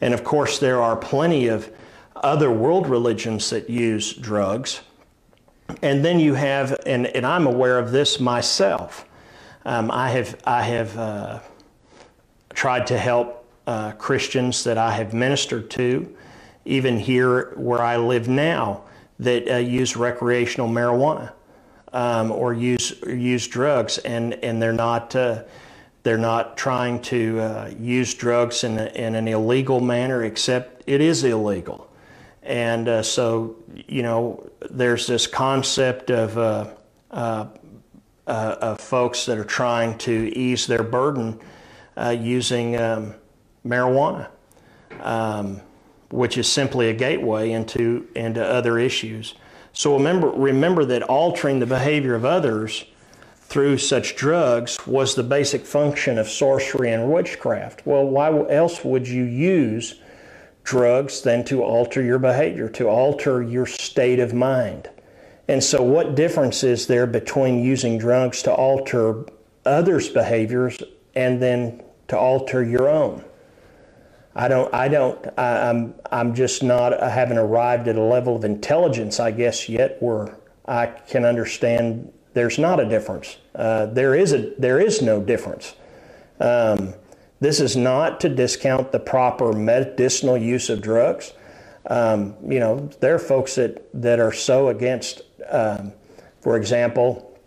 And 0.00 0.12
of 0.12 0.24
course, 0.24 0.58
there 0.58 0.82
are 0.82 0.96
plenty 0.96 1.48
of 1.48 1.70
other 2.22 2.50
world 2.50 2.86
religions 2.88 3.50
that 3.50 3.68
use 3.68 4.12
drugs. 4.12 4.80
And 5.82 6.04
then 6.04 6.20
you 6.20 6.34
have, 6.34 6.78
and, 6.86 7.06
and 7.08 7.26
I'm 7.26 7.46
aware 7.46 7.78
of 7.78 7.90
this 7.90 8.20
myself. 8.20 9.04
Um, 9.64 9.90
I 9.90 10.10
have, 10.10 10.40
I 10.44 10.62
have 10.62 10.96
uh, 10.96 11.40
tried 12.54 12.86
to 12.86 12.98
help 12.98 13.44
uh, 13.66 13.92
Christians 13.92 14.62
that 14.64 14.78
I 14.78 14.92
have 14.92 15.12
ministered 15.12 15.70
to, 15.70 16.14
even 16.64 16.98
here 16.98 17.52
where 17.56 17.82
I 17.82 17.96
live 17.96 18.28
now, 18.28 18.82
that 19.18 19.48
uh, 19.50 19.56
use 19.56 19.96
recreational 19.96 20.68
marijuana 20.68 21.32
um, 21.92 22.30
or 22.30 22.52
use 22.52 23.00
use 23.06 23.46
drugs, 23.46 23.98
and 23.98 24.34
and 24.34 24.60
they're 24.60 24.72
not 24.72 25.16
uh, 25.16 25.42
they're 26.02 26.18
not 26.18 26.56
trying 26.56 27.00
to 27.02 27.40
uh, 27.40 27.70
use 27.80 28.14
drugs 28.14 28.62
in, 28.62 28.78
a, 28.78 28.86
in 28.94 29.14
an 29.14 29.26
illegal 29.26 29.80
manner, 29.80 30.22
except 30.22 30.84
it 30.86 31.00
is 31.00 31.24
illegal. 31.24 31.85
And 32.46 32.88
uh, 32.88 33.02
so, 33.02 33.56
you 33.88 34.02
know, 34.02 34.48
there's 34.70 35.06
this 35.06 35.26
concept 35.26 36.10
of, 36.10 36.38
uh, 36.38 36.70
uh, 37.10 37.46
uh 38.26 38.56
of 38.60 38.80
folks 38.80 39.26
that 39.26 39.36
are 39.36 39.44
trying 39.44 39.98
to 39.98 40.32
ease 40.36 40.66
their 40.66 40.84
burden 40.84 41.40
uh, 41.96 42.16
using 42.18 42.76
um, 42.76 43.14
marijuana, 43.66 44.28
um, 45.00 45.60
which 46.10 46.38
is 46.38 46.50
simply 46.50 46.88
a 46.88 46.92
gateway 46.92 47.50
into, 47.50 48.06
into 48.14 48.44
other 48.44 48.78
issues. 48.78 49.34
So 49.72 49.94
remember, 49.94 50.30
remember 50.30 50.84
that 50.86 51.02
altering 51.02 51.58
the 51.58 51.66
behavior 51.66 52.14
of 52.14 52.24
others 52.24 52.84
through 53.34 53.78
such 53.78 54.16
drugs 54.16 54.78
was 54.86 55.14
the 55.14 55.22
basic 55.22 55.66
function 55.66 56.16
of 56.18 56.28
sorcery 56.28 56.92
and 56.92 57.12
witchcraft. 57.12 57.86
Well, 57.86 58.04
why 58.04 58.30
else 58.48 58.84
would 58.84 59.08
you 59.08 59.24
use 59.24 59.96
drugs 60.66 61.22
than 61.22 61.44
to 61.44 61.62
alter 61.62 62.02
your 62.02 62.18
behavior, 62.18 62.68
to 62.68 62.88
alter 62.88 63.42
your 63.42 63.66
state 63.66 64.18
of 64.18 64.34
mind? 64.34 64.90
And 65.48 65.62
so, 65.62 65.82
what 65.82 66.16
difference 66.16 66.64
is 66.64 66.88
there 66.88 67.06
between 67.06 67.62
using 67.62 67.98
drugs 67.98 68.42
to 68.42 68.52
alter 68.52 69.24
others' 69.64 70.08
behaviors 70.08 70.78
and 71.14 71.40
then 71.40 71.82
to 72.08 72.18
alter 72.18 72.64
your 72.64 72.88
own? 72.88 73.24
I 74.34 74.48
don't, 74.48 74.74
I 74.74 74.88
don't, 74.88 75.26
I, 75.38 75.70
I'm, 75.70 75.94
I'm 76.12 76.34
just 76.34 76.62
not, 76.62 77.00
I 77.00 77.08
haven't 77.08 77.38
arrived 77.38 77.88
at 77.88 77.96
a 77.96 78.02
level 78.02 78.36
of 78.36 78.44
intelligence, 78.44 79.18
I 79.20 79.30
guess, 79.30 79.68
yet 79.68 79.96
where 80.02 80.36
I 80.66 80.86
can 80.86 81.24
understand 81.24 82.12
there's 82.34 82.58
not 82.58 82.80
a 82.80 82.84
difference. 82.84 83.38
Uh, 83.54 83.86
there 83.86 84.14
is 84.14 84.34
a 84.34 84.52
there 84.58 84.78
is 84.78 85.00
no 85.00 85.22
difference. 85.22 85.74
Um, 86.38 86.92
this 87.40 87.60
is 87.60 87.76
not 87.76 88.20
to 88.20 88.28
discount 88.28 88.92
the 88.92 88.98
proper 88.98 89.52
medicinal 89.52 90.36
use 90.36 90.70
of 90.70 90.80
drugs. 90.80 91.32
Um, 91.88 92.34
you 92.46 92.58
know, 92.58 92.88
there 93.00 93.14
are 93.14 93.18
folks 93.18 93.54
that, 93.56 93.88
that 93.94 94.18
are 94.18 94.32
so 94.32 94.68
against, 94.68 95.22
um, 95.48 95.92
for 96.40 96.56
example, 96.56 97.38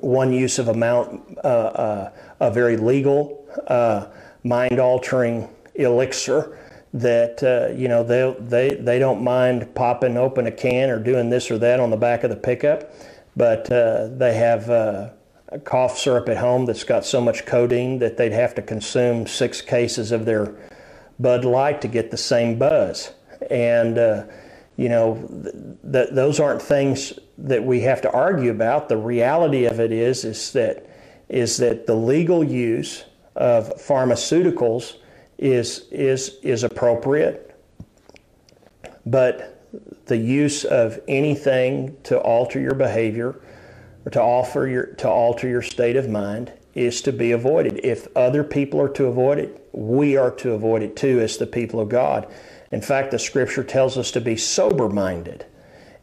one 0.00 0.32
use 0.32 0.58
of 0.58 0.68
amount, 0.68 1.38
uh, 1.44 1.46
uh, 1.46 2.12
a 2.40 2.50
very 2.50 2.76
legal, 2.76 3.46
uh, 3.68 4.06
mind 4.44 4.78
altering 4.78 5.48
elixir 5.74 6.58
that, 6.92 7.42
uh, 7.42 7.72
you 7.74 7.88
know, 7.88 8.02
they, 8.02 8.34
they, 8.40 8.74
they 8.74 8.98
don't 8.98 9.22
mind 9.22 9.74
popping 9.74 10.16
open 10.16 10.46
a 10.46 10.52
can 10.52 10.90
or 10.90 10.98
doing 10.98 11.30
this 11.30 11.50
or 11.50 11.58
that 11.58 11.80
on 11.80 11.90
the 11.90 11.96
back 11.96 12.24
of 12.24 12.30
the 12.30 12.36
pickup 12.36 12.92
but 13.38 13.70
uh, 13.70 14.08
they 14.08 14.34
have 14.34 14.68
uh, 14.68 15.10
cough 15.64 15.98
syrup 15.98 16.28
at 16.28 16.36
home 16.36 16.66
that's 16.66 16.84
got 16.84 17.04
so 17.04 17.20
much 17.20 17.46
codeine 17.46 17.98
that 18.00 18.16
they'd 18.16 18.32
have 18.32 18.54
to 18.54 18.62
consume 18.62 19.26
six 19.26 19.62
cases 19.62 20.12
of 20.12 20.26
their 20.26 20.54
Bud 21.18 21.44
Light 21.44 21.80
to 21.80 21.88
get 21.88 22.10
the 22.10 22.16
same 22.16 22.58
buzz. 22.58 23.12
And, 23.50 23.98
uh, 23.98 24.24
you 24.76 24.88
know, 24.88 25.14
th- 25.42 25.54
th- 25.92 26.08
those 26.12 26.38
aren't 26.38 26.60
things 26.60 27.18
that 27.38 27.64
we 27.64 27.80
have 27.80 28.02
to 28.02 28.12
argue 28.12 28.50
about. 28.50 28.88
The 28.88 28.96
reality 28.96 29.64
of 29.64 29.80
it 29.80 29.90
is, 29.90 30.24
is 30.24 30.52
that, 30.52 30.86
is 31.28 31.56
that 31.58 31.86
the 31.86 31.94
legal 31.94 32.44
use 32.44 33.04
of 33.34 33.72
pharmaceuticals 33.76 34.96
is, 35.38 35.86
is, 35.90 36.36
is 36.42 36.62
appropriate, 36.64 37.54
but 39.06 39.54
the 40.06 40.16
use 40.16 40.64
of 40.64 41.00
anything 41.08 41.96
to 42.02 42.18
alter 42.18 42.60
your 42.60 42.74
behavior 42.74 43.40
or 44.08 44.10
to 44.10 44.22
offer 44.22 44.66
your 44.66 44.86
to 44.86 45.06
alter 45.06 45.46
your 45.46 45.60
state 45.60 45.94
of 45.94 46.08
mind 46.08 46.50
is 46.74 47.02
to 47.02 47.12
be 47.12 47.32
avoided. 47.32 47.78
If 47.84 48.08
other 48.16 48.42
people 48.42 48.80
are 48.80 48.88
to 48.90 49.04
avoid 49.04 49.38
it, 49.38 49.68
we 49.72 50.16
are 50.16 50.30
to 50.36 50.52
avoid 50.52 50.82
it 50.82 50.96
too 50.96 51.20
as 51.20 51.36
the 51.36 51.46
people 51.46 51.78
of 51.78 51.90
God. 51.90 52.26
In 52.72 52.80
fact, 52.80 53.10
the 53.10 53.18
scripture 53.18 53.62
tells 53.62 53.98
us 53.98 54.10
to 54.12 54.20
be 54.20 54.36
sober 54.38 54.88
minded. 54.88 55.44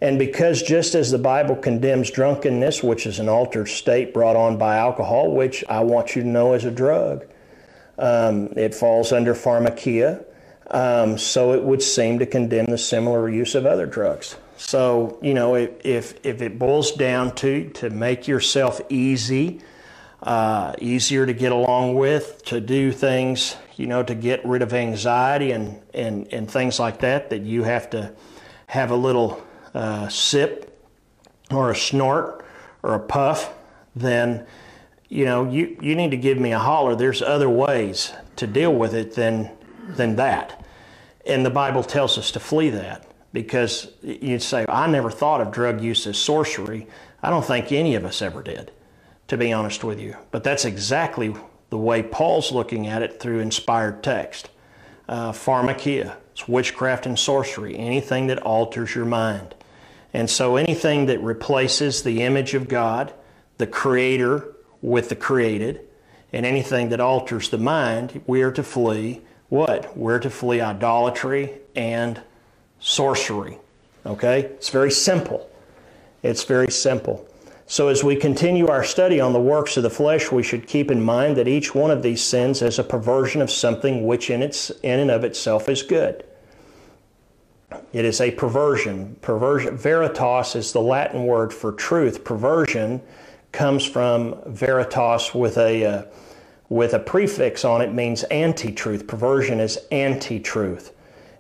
And 0.02 0.20
because 0.20 0.62
just 0.62 0.94
as 0.94 1.10
the 1.10 1.18
Bible 1.18 1.56
condemns 1.56 2.12
drunkenness, 2.12 2.84
which 2.84 3.08
is 3.08 3.18
an 3.18 3.28
altered 3.28 3.70
state 3.70 4.14
brought 4.14 4.36
on 4.36 4.58
by 4.58 4.78
alcohol, 4.78 5.32
which 5.32 5.64
I 5.68 5.80
want 5.80 6.16
you 6.16 6.22
to 6.22 6.28
know 6.28 6.54
is 6.54 6.66
a 6.66 6.72
drug, 6.72 7.26
um, 7.98 8.50
it 8.56 8.76
falls 8.76 9.12
under 9.12 9.34
pharmakeia. 9.34 10.24
Um, 10.70 11.18
so 11.18 11.54
it 11.54 11.64
would 11.64 11.82
seem 11.82 12.20
to 12.20 12.26
condemn 12.28 12.66
the 12.66 12.78
similar 12.78 13.30
use 13.30 13.56
of 13.56 13.66
other 13.66 13.88
drugs. 13.88 14.36
So, 14.58 15.20
you 15.22 15.34
know, 15.34 15.56
if, 15.56 15.74
if, 15.84 16.42
it 16.42 16.58
boils 16.58 16.94
down 16.94 17.36
to 17.36 17.70
to 17.72 17.90
make 17.90 18.28
yourself 18.28 18.80
easy, 18.90 19.62
uh, 20.24 20.74
easier 20.80 21.26
to 21.26 21.34
get 21.34 21.52
along 21.52 21.96
with, 21.96 22.44
to 22.46 22.62
do 22.62 22.92
things, 22.92 23.58
you 23.76 23.88
know, 23.88 24.02
to 24.04 24.16
get 24.16 24.46
rid 24.46 24.62
of 24.62 24.74
anxiety 24.74 25.52
and, 25.52 25.82
and, 25.94 26.32
and 26.34 26.50
things 26.50 26.80
like 26.80 27.00
that, 27.02 27.30
that 27.30 27.42
you 27.42 27.64
have 27.64 27.90
to 27.92 28.14
have 28.68 28.92
a 28.92 28.96
little 28.96 29.46
uh, 29.74 30.08
sip 30.08 30.80
or 31.52 31.72
a 31.72 31.76
snort 31.76 32.46
or 32.82 32.96
a 32.96 33.00
puff, 33.00 33.54
then, 33.96 34.46
you 35.10 35.26
know, 35.26 35.50
you, 35.50 35.78
you 35.82 35.96
need 35.96 36.12
to 36.12 36.18
give 36.18 36.40
me 36.40 36.54
a 36.54 36.60
holler. 36.60 36.96
There's 36.96 37.22
other 37.22 37.50
ways 37.50 38.14
to 38.38 38.48
deal 38.48 38.74
with 38.74 38.94
it 38.94 39.16
than 39.16 39.52
than 39.88 40.16
that. 40.16 40.66
And 41.28 41.46
the 41.46 41.52
Bible 41.52 41.84
tells 41.84 42.18
us 42.18 42.32
to 42.32 42.40
flee 42.40 42.72
that 42.72 43.06
because 43.36 43.92
you'd 44.02 44.42
say, 44.42 44.66
I 44.70 44.88
never 44.88 45.12
thought 45.12 45.42
of 45.42 45.52
drug 45.52 45.82
use 45.82 46.08
as 46.08 46.18
sorcery. 46.18 46.88
I 47.22 47.30
don't 47.30 47.44
think 47.44 47.74
any 47.74 47.96
of 47.96 48.06
us 48.06 48.22
ever 48.22 48.42
did, 48.42 48.72
to 49.28 49.36
be 49.36 49.52
honest 49.52 49.84
with 49.84 50.00
you. 50.00 50.16
But 50.32 50.46
that's 50.46 50.64
exactly 50.64 51.36
the 51.70 51.78
way 51.78 52.02
Paul's 52.02 52.54
looking 52.54 52.88
at 52.88 53.02
it 53.02 53.20
through 53.20 53.40
inspired 53.40 54.02
text. 54.02 54.50
Uh, 55.10 55.34
pharmakeia, 55.34 56.16
it's 56.32 56.48
witchcraft 56.48 57.06
and 57.06 57.20
sorcery, 57.20 57.78
anything 57.78 58.28
that 58.28 58.42
alters 58.42 58.96
your 58.96 59.04
mind. 59.04 59.54
And 60.14 60.30
so 60.30 60.56
anything 60.56 61.08
that 61.08 61.22
replaces 61.22 62.04
the 62.04 62.22
image 62.24 62.54
of 62.54 62.70
God, 62.70 63.14
the 63.58 63.68
Creator, 63.68 64.48
with 64.82 65.10
the 65.10 65.16
created, 65.18 65.82
and 66.32 66.46
anything 66.46 66.88
that 66.90 67.02
alters 67.02 67.50
the 67.50 67.58
mind, 67.58 68.22
we 68.28 68.44
are 68.44 68.52
to 68.54 68.64
flee 68.64 69.24
what? 69.50 69.96
We're 69.98 70.20
to 70.20 70.30
flee 70.30 70.62
idolatry 70.62 71.60
and 71.76 72.22
sorcery. 72.86 73.58
Okay? 74.06 74.42
It's 74.42 74.70
very 74.70 74.92
simple. 74.92 75.50
It's 76.22 76.44
very 76.44 76.72
simple. 76.72 77.28
So, 77.68 77.88
as 77.88 78.04
we 78.04 78.16
continue 78.16 78.68
our 78.68 78.84
study 78.84 79.20
on 79.20 79.34
the 79.34 79.42
works 79.42 79.76
of 79.76 79.82
the 79.82 79.90
flesh, 79.90 80.32
we 80.32 80.44
should 80.44 80.68
keep 80.68 80.92
in 80.92 81.02
mind 81.02 81.36
that 81.38 81.48
each 81.48 81.74
one 81.74 81.90
of 81.90 82.04
these 82.04 82.24
sins 82.24 82.62
is 82.62 82.78
a 82.78 82.84
perversion 82.84 83.42
of 83.42 83.50
something 83.50 84.06
which 84.06 84.30
in, 84.30 84.44
its, 84.44 84.70
in 84.84 85.00
and 85.00 85.10
of 85.10 85.24
itself 85.24 85.68
is 85.68 85.82
good. 85.82 86.24
It 87.92 88.06
is 88.06 88.22
a 88.22 88.30
perversion. 88.30 89.16
Perversion. 89.22 89.76
Veritas 89.78 90.56
is 90.56 90.72
the 90.72 90.82
Latin 90.82 91.26
word 91.26 91.52
for 91.52 91.72
truth. 91.72 92.24
Perversion 92.24 93.02
comes 93.52 93.84
from 93.84 94.36
veritas 94.46 95.34
with 95.34 95.58
a, 95.58 95.86
uh, 95.86 96.04
with 96.70 96.94
a 96.94 97.00
prefix 97.00 97.66
on 97.66 97.82
it 97.82 97.92
means 97.92 98.22
anti 98.26 98.72
truth. 98.72 99.08
Perversion 99.08 99.60
is 99.60 99.80
anti 99.92 100.40
truth. 100.40 100.95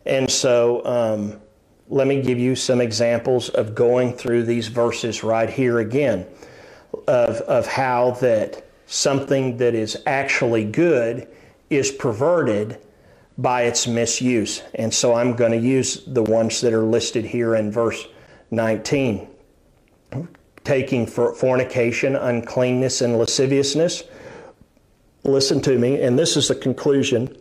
And 0.05 0.29
so 0.29 0.85
um, 0.85 1.41
let 1.87 2.07
me 2.07 2.21
give 2.21 2.39
you 2.39 2.55
some 2.55 2.81
examples 2.81 3.49
of 3.49 3.75
going 3.75 4.13
through 4.13 4.43
these 4.43 4.67
verses 4.67 5.23
right 5.23 5.49
here 5.49 5.79
again 5.79 6.27
of, 7.07 7.37
of 7.41 7.67
how 7.67 8.11
that 8.21 8.65
something 8.85 9.57
that 9.57 9.73
is 9.73 9.97
actually 10.05 10.63
good 10.63 11.27
is 11.69 11.91
perverted 11.91 12.79
by 13.37 13.63
its 13.63 13.87
misuse. 13.87 14.61
And 14.75 14.93
so 14.93 15.13
I'm 15.13 15.35
going 15.35 15.51
to 15.51 15.57
use 15.57 16.03
the 16.05 16.23
ones 16.23 16.61
that 16.61 16.73
are 16.73 16.83
listed 16.83 17.25
here 17.25 17.55
in 17.55 17.71
verse 17.71 18.07
19. 18.51 19.27
Taking 20.63 21.05
for 21.05 21.33
fornication, 21.33 22.15
uncleanness, 22.15 23.01
and 23.01 23.17
lasciviousness 23.17 24.03
listen 25.25 25.59
to 25.61 25.77
me, 25.77 26.01
and 26.01 26.17
this 26.17 26.37
is 26.37 26.47
the 26.47 26.55
conclusion 26.55 27.35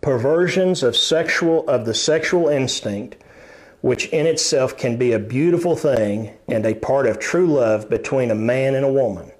perversions 0.00 0.82
of 0.82 0.96
sexual 0.96 1.68
of 1.68 1.86
the 1.86 1.94
sexual 1.94 2.48
instinct 2.48 3.16
which 3.80 4.06
in 4.08 4.26
itself 4.26 4.78
can 4.78 4.96
be 4.96 5.12
a 5.12 5.18
beautiful 5.18 5.76
thing 5.76 6.32
and 6.48 6.64
a 6.64 6.74
part 6.74 7.06
of 7.06 7.18
true 7.18 7.46
love 7.46 7.90
between 7.90 8.30
a 8.30 8.34
man 8.34 8.74
and 8.74 8.84
a 8.84 8.92
woman 8.92 9.30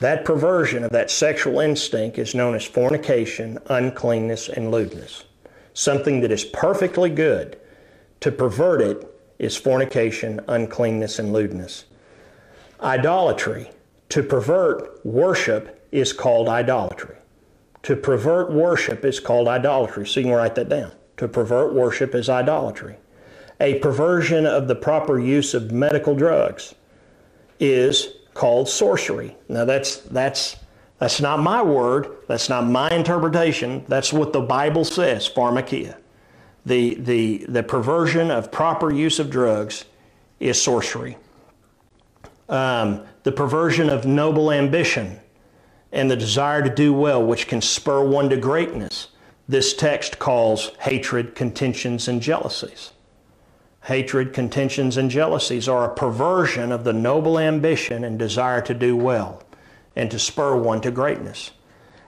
that 0.00 0.24
perversion 0.24 0.84
of 0.84 0.90
that 0.90 1.10
sexual 1.10 1.60
instinct 1.60 2.18
is 2.18 2.34
known 2.34 2.54
as 2.54 2.64
fornication 2.64 3.58
uncleanness 3.66 4.48
and 4.48 4.70
lewdness 4.70 5.24
something 5.74 6.20
that 6.20 6.32
is 6.32 6.44
perfectly 6.44 7.10
good 7.10 7.56
To 8.20 8.32
pervert 8.32 8.80
it 8.80 9.14
is 9.38 9.56
fornication, 9.56 10.40
uncleanness, 10.48 11.18
and 11.18 11.32
lewdness. 11.32 11.84
Idolatry. 12.80 13.70
To 14.10 14.22
pervert 14.22 15.04
worship 15.06 15.86
is 15.92 16.12
called 16.12 16.48
idolatry. 16.48 17.17
To 17.88 17.96
pervert 17.96 18.52
worship 18.52 19.02
is 19.06 19.18
called 19.18 19.48
idolatry. 19.48 20.06
So 20.06 20.20
you 20.20 20.26
can 20.26 20.34
write 20.34 20.56
that 20.56 20.68
down. 20.68 20.92
To 21.16 21.26
pervert 21.26 21.72
worship 21.72 22.14
is 22.14 22.28
idolatry. 22.28 22.96
A 23.60 23.78
perversion 23.78 24.44
of 24.44 24.68
the 24.68 24.74
proper 24.74 25.18
use 25.18 25.54
of 25.54 25.72
medical 25.72 26.14
drugs 26.14 26.74
is 27.58 28.08
called 28.34 28.68
sorcery. 28.68 29.34
Now 29.48 29.64
that's 29.64 29.96
that's 29.96 30.56
that's 30.98 31.22
not 31.22 31.40
my 31.40 31.62
word. 31.62 32.08
That's 32.26 32.50
not 32.50 32.66
my 32.66 32.90
interpretation. 32.90 33.86
That's 33.88 34.12
what 34.12 34.34
the 34.34 34.42
Bible 34.42 34.84
says, 34.84 35.26
pharmakeia. 35.26 35.96
The, 36.66 36.94
the, 36.96 37.46
the 37.48 37.62
perversion 37.62 38.30
of 38.30 38.52
proper 38.52 38.92
use 38.92 39.18
of 39.18 39.30
drugs 39.30 39.86
is 40.40 40.60
sorcery. 40.60 41.16
Um, 42.50 43.06
the 43.22 43.32
perversion 43.32 43.88
of 43.88 44.04
noble 44.04 44.52
ambition 44.52 45.20
and 45.92 46.10
the 46.10 46.16
desire 46.16 46.62
to 46.62 46.74
do 46.74 46.92
well, 46.92 47.24
which 47.24 47.46
can 47.46 47.60
spur 47.60 48.04
one 48.04 48.28
to 48.30 48.36
greatness, 48.36 49.08
this 49.48 49.74
text 49.74 50.18
calls 50.18 50.72
hatred, 50.80 51.34
contentions, 51.34 52.06
and 52.06 52.20
jealousies. 52.20 52.92
Hatred, 53.84 54.34
contentions, 54.34 54.98
and 54.98 55.10
jealousies 55.10 55.66
are 55.68 55.84
a 55.90 55.94
perversion 55.94 56.72
of 56.72 56.84
the 56.84 56.92
noble 56.92 57.38
ambition 57.38 58.04
and 58.04 58.18
desire 58.18 58.60
to 58.60 58.74
do 58.74 58.94
well 58.94 59.42
and 59.96 60.10
to 60.10 60.18
spur 60.18 60.54
one 60.54 60.82
to 60.82 60.90
greatness. 60.90 61.52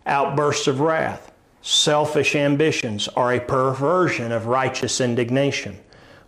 Outbursts 0.05 0.67
of 0.67 0.81
wrath, 0.81 1.33
selfish 1.63 2.37
ambitions 2.37 3.09
are 3.09 3.33
a 3.33 3.41
perversion 3.41 4.31
of 4.31 4.47
righteous 4.47 5.01
indignation, 5.01 5.79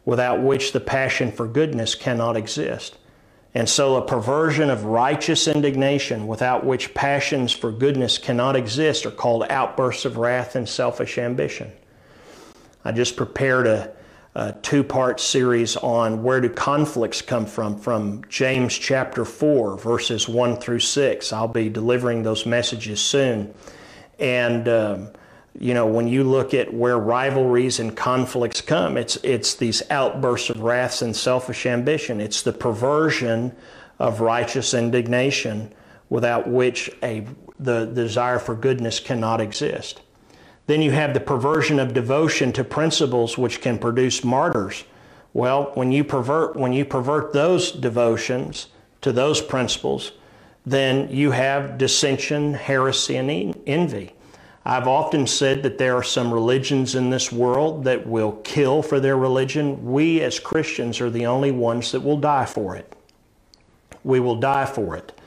without 0.07 0.43
which 0.43 0.73
the 0.73 0.81
passion 0.81 1.31
for 1.31 1.47
goodness 1.47 1.95
cannot 1.95 2.37
exist. 2.37 2.97
And 3.55 3.69
so, 3.69 3.97
a 3.97 4.03
perversion 4.03 4.71
of 4.71 4.85
righteous 4.85 5.47
indignation, 5.47 6.27
without 6.27 6.65
which 6.65 6.95
passions 6.95 7.53
for 7.53 7.71
goodness 7.71 8.17
cannot 8.17 8.57
exist, 8.57 9.05
are 9.05 9.11
called 9.11 9.45
outbursts 9.51 10.07
of 10.07 10.17
wrath 10.17 10.57
and 10.57 10.67
selfish 10.67 11.19
ambition. 11.19 11.71
I 12.85 12.93
just 12.93 13.17
prepared 13.17 13.67
a 13.67 13.93
a 14.35 14.53
two 14.63 14.83
part 14.83 15.21
series 15.21 15.77
on 15.77 16.23
where 16.23 16.41
do 16.41 16.49
conflicts 16.49 17.21
come 17.21 17.45
from, 17.45 17.79
from 17.79 18.25
James 18.29 18.77
chapter 18.77 19.25
4, 19.25 19.77
verses 19.77 20.27
1 20.27 20.57
through 20.57 20.79
6. 20.79 21.33
I'll 21.33 21.49
be 21.49 21.69
delivering 21.69 22.23
those 22.23 22.47
messages 22.47 23.01
soon. 23.01 23.53
And, 24.19 24.69
um, 24.69 25.11
you 25.59 25.75
know, 25.75 25.87
when 25.87 26.09
you 26.09 26.25
look 26.25 26.55
at 26.55 26.73
where 26.73 26.99
rivalries 26.99 27.79
and 27.79 27.97
conflicts 27.97 28.61
come, 28.61 28.97
it's, 28.97 29.17
it's 29.23 29.55
these 29.55 29.83
outbursts 29.91 30.51
of 30.51 30.61
wrath 30.61 31.03
and 31.03 31.15
selfish 31.15 31.67
ambition. 31.67 32.21
It's 32.21 32.43
the 32.43 32.53
perversion 32.53 33.55
of 33.99 34.21
righteous 34.21 34.75
indignation 34.75 35.73
without 36.09 36.49
which 36.49 36.91
a, 37.03 37.27
the, 37.59 37.87
the 37.87 38.03
desire 38.03 38.39
for 38.39 38.55
goodness 38.55 38.99
cannot 38.99 39.41
exist. 39.41 40.01
Then 40.67 40.81
you 40.81 40.93
have 40.93 41.13
the 41.13 41.21
perversion 41.21 41.79
of 41.79 41.93
devotion 41.93 42.53
to 42.53 42.65
principles 42.65 43.37
which 43.37 43.61
can 43.61 43.79
produce 43.79 44.25
martyrs. 44.25 44.85
Well, 45.35 45.71
when 45.75 45.93
you 45.93 46.05
pervert 46.05 46.57
when 46.57 46.73
you 46.73 46.85
pervert 46.85 47.33
those 47.33 47.73
devotions 47.73 48.69
to 49.01 49.13
those 49.13 49.41
principles, 49.41 50.13
then 50.65 51.09
you 51.11 51.31
have 51.33 51.79
dissension, 51.79 52.55
heresy, 52.55 53.17
and 53.17 53.59
envy. 53.67 54.15
I've 54.65 54.87
often 54.87 55.27
said 55.27 55.65
that 55.65 55.79
there 55.79 55.97
are 55.97 56.05
some 56.05 56.33
religions 56.33 56.95
in 56.95 57.11
this 57.11 57.33
world 57.33 57.85
that 57.85 58.07
will 58.07 58.33
kill 58.45 58.83
for 58.83 59.01
their 59.01 59.17
religion. 59.17 59.91
We 59.93 60.21
as 60.21 60.39
Christians 60.39 61.01
are 61.01 61.11
the 61.11 61.27
only 61.27 61.51
ones 61.51 61.93
that 61.93 62.01
will 62.01 62.19
die 62.19 62.47
for 62.47 62.77
it. 62.77 62.95
We 64.05 64.21
will 64.21 64.37
die 64.37 64.67
for 64.67 64.97
it. 64.97 65.19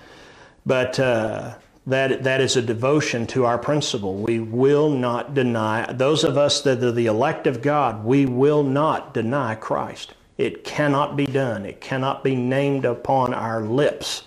But 0.65 0.99
uh, 0.99 1.55
that, 1.85 2.23
that 2.23 2.41
is 2.41 2.55
a 2.55 2.61
devotion 2.61 3.27
to 3.27 3.45
our 3.45 3.57
principle. 3.57 4.15
We 4.15 4.39
will 4.39 4.89
not 4.89 5.33
deny, 5.33 5.91
those 5.91 6.23
of 6.23 6.37
us 6.37 6.61
that 6.61 6.81
are 6.81 6.91
the 6.91 7.05
elect 7.05 7.45
of 7.45 7.61
God, 7.61 8.05
we 8.05 8.25
will 8.25 8.63
not 8.63 9.13
deny 9.13 9.55
Christ. 9.55 10.13
It 10.37 10.63
cannot 10.63 11.15
be 11.15 11.25
done. 11.25 11.65
It 11.65 11.81
cannot 11.81 12.23
be 12.23 12.35
named 12.35 12.85
upon 12.85 13.33
our 13.33 13.61
lips 13.61 14.23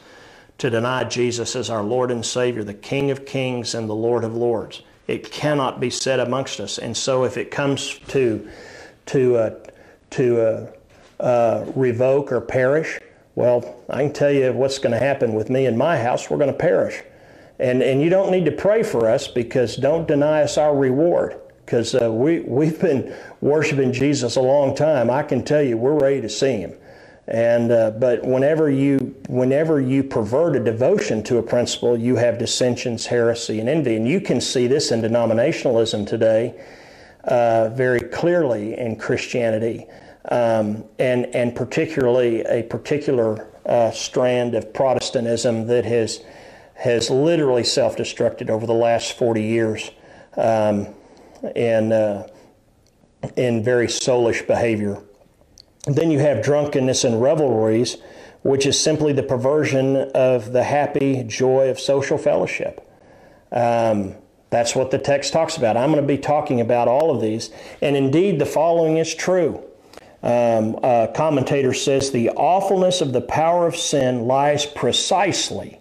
to 0.58 0.70
deny 0.70 1.04
Jesus 1.04 1.56
as 1.56 1.70
our 1.70 1.82
Lord 1.82 2.10
and 2.10 2.24
Savior, 2.24 2.62
the 2.62 2.74
King 2.74 3.10
of 3.10 3.24
kings 3.24 3.74
and 3.74 3.88
the 3.88 3.94
Lord 3.94 4.24
of 4.24 4.36
lords. 4.36 4.82
It 5.08 5.32
cannot 5.32 5.80
be 5.80 5.90
said 5.90 6.20
amongst 6.20 6.60
us. 6.60 6.78
And 6.78 6.96
so 6.96 7.24
if 7.24 7.36
it 7.36 7.50
comes 7.50 7.98
to, 8.08 8.48
to, 9.06 9.36
uh, 9.36 9.54
to 10.10 10.40
uh, 10.40 11.22
uh, 11.22 11.72
revoke 11.74 12.30
or 12.30 12.40
perish, 12.42 13.00
well, 13.34 13.82
I 13.88 14.02
can 14.02 14.12
tell 14.12 14.30
you 14.30 14.52
what's 14.52 14.78
going 14.78 14.92
to 14.92 14.98
happen 14.98 15.32
with 15.32 15.48
me 15.48 15.66
and 15.66 15.78
my 15.78 15.96
house. 15.96 16.28
We're 16.28 16.36
going 16.36 16.52
to 16.52 16.58
perish. 16.58 17.02
And, 17.58 17.82
and 17.82 18.02
you 18.02 18.10
don't 18.10 18.30
need 18.30 18.44
to 18.44 18.52
pray 18.52 18.82
for 18.82 19.08
us 19.08 19.26
because 19.26 19.76
don't 19.76 20.06
deny 20.06 20.42
us 20.42 20.58
our 20.58 20.76
reward. 20.76 21.40
Because 21.64 21.94
uh, 21.94 22.12
we, 22.12 22.40
we've 22.40 22.80
been 22.80 23.14
worshiping 23.40 23.92
Jesus 23.92 24.36
a 24.36 24.40
long 24.40 24.74
time. 24.74 25.10
I 25.10 25.22
can 25.22 25.44
tell 25.44 25.62
you 25.62 25.76
we're 25.76 25.98
ready 25.98 26.20
to 26.20 26.28
see 26.28 26.58
him. 26.58 26.74
And, 27.28 27.70
uh, 27.70 27.90
but 27.90 28.24
whenever 28.24 28.70
you, 28.70 29.14
whenever 29.28 29.80
you 29.80 30.02
pervert 30.02 30.56
a 30.56 30.60
devotion 30.60 31.22
to 31.24 31.36
a 31.36 31.42
principle, 31.42 31.96
you 31.96 32.16
have 32.16 32.38
dissensions, 32.38 33.06
heresy, 33.06 33.60
and 33.60 33.68
envy. 33.68 33.96
And 33.96 34.08
you 34.08 34.20
can 34.20 34.40
see 34.40 34.66
this 34.66 34.90
in 34.90 35.02
denominationalism 35.02 36.06
today 36.06 36.58
uh, 37.24 37.68
very 37.68 38.00
clearly 38.00 38.78
in 38.78 38.96
Christianity. 38.96 39.86
Um, 40.30 40.84
and, 40.98 41.26
and 41.34 41.54
particularly 41.54 42.40
a 42.42 42.62
particular 42.62 43.48
uh, 43.66 43.90
strand 43.90 44.54
of 44.54 44.72
Protestantism 44.72 45.66
that 45.66 45.84
has 45.84 46.22
has 46.78 47.10
literally 47.10 47.64
self 47.64 47.96
destructed 47.96 48.50
over 48.50 48.66
the 48.66 48.72
last 48.72 49.18
40 49.18 49.42
years 49.42 49.90
um, 50.36 50.86
in, 51.56 51.92
uh, 51.92 52.28
in 53.36 53.64
very 53.64 53.88
soulish 53.88 54.46
behavior. 54.46 55.02
Then 55.86 56.10
you 56.10 56.18
have 56.18 56.42
drunkenness 56.42 57.04
and 57.04 57.20
revelries, 57.22 57.96
which 58.42 58.66
is 58.66 58.78
simply 58.78 59.12
the 59.12 59.22
perversion 59.22 59.96
of 60.14 60.52
the 60.52 60.64
happy 60.64 61.24
joy 61.24 61.68
of 61.70 61.78
social 61.78 62.18
fellowship. 62.18 62.86
Um, 63.50 64.14
that's 64.50 64.74
what 64.74 64.90
the 64.90 64.98
text 64.98 65.32
talks 65.32 65.56
about. 65.56 65.76
I'm 65.76 65.90
going 65.90 66.02
to 66.02 66.06
be 66.06 66.18
talking 66.18 66.60
about 66.60 66.88
all 66.88 67.14
of 67.14 67.20
these. 67.20 67.50
And 67.82 67.96
indeed, 67.96 68.38
the 68.38 68.46
following 68.46 68.96
is 68.96 69.14
true. 69.14 69.62
Um, 70.22 70.78
a 70.82 71.10
commentator 71.14 71.72
says 71.72 72.10
the 72.10 72.30
awfulness 72.30 73.00
of 73.00 73.12
the 73.12 73.20
power 73.20 73.66
of 73.66 73.76
sin 73.76 74.26
lies 74.26 74.66
precisely 74.66 75.78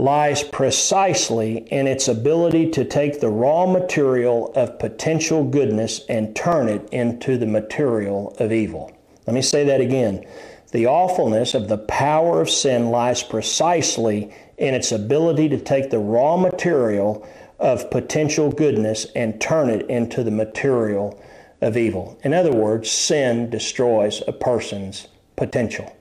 lies 0.00 0.42
precisely 0.42 1.58
in 1.68 1.86
its 1.86 2.08
ability 2.08 2.70
to 2.70 2.84
take 2.84 3.20
the 3.20 3.28
raw 3.28 3.66
material 3.66 4.50
of 4.54 4.78
potential 4.78 5.44
goodness 5.44 6.00
and 6.08 6.34
turn 6.34 6.68
it 6.68 6.88
into 6.90 7.36
the 7.36 7.46
material 7.46 8.34
of 8.38 8.50
evil. 8.50 8.90
Let 9.26 9.34
me 9.34 9.42
say 9.42 9.64
that 9.64 9.80
again. 9.80 10.26
The 10.72 10.86
awfulness 10.86 11.54
of 11.54 11.68
the 11.68 11.78
power 11.78 12.40
of 12.40 12.48
sin 12.48 12.90
lies 12.90 13.22
precisely 13.22 14.32
in 14.56 14.74
its 14.74 14.92
ability 14.92 15.48
to 15.48 15.58
take 15.58 15.90
the 15.90 15.98
raw 15.98 16.36
material 16.36 17.26
of 17.58 17.90
potential 17.90 18.50
goodness 18.50 19.06
and 19.16 19.40
turn 19.40 19.68
it 19.68 19.88
into 19.90 20.22
the 20.22 20.30
material 20.30 21.20
of 21.60 21.76
evil. 21.76 22.18
In 22.22 22.32
other 22.32 22.52
words, 22.52 22.90
sin 22.90 23.50
destroys 23.50 24.22
a 24.26 24.32
person's 24.32 25.08
potential 25.36 25.94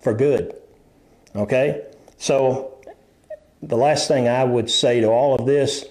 for 0.00 0.14
good. 0.14 0.54
Okay? 1.34 1.82
So 2.18 2.78
the 3.62 3.76
last 3.76 4.08
thing 4.08 4.28
I 4.28 4.44
would 4.44 4.70
say 4.70 5.00
to 5.00 5.08
all 5.08 5.34
of 5.34 5.46
this, 5.46 5.84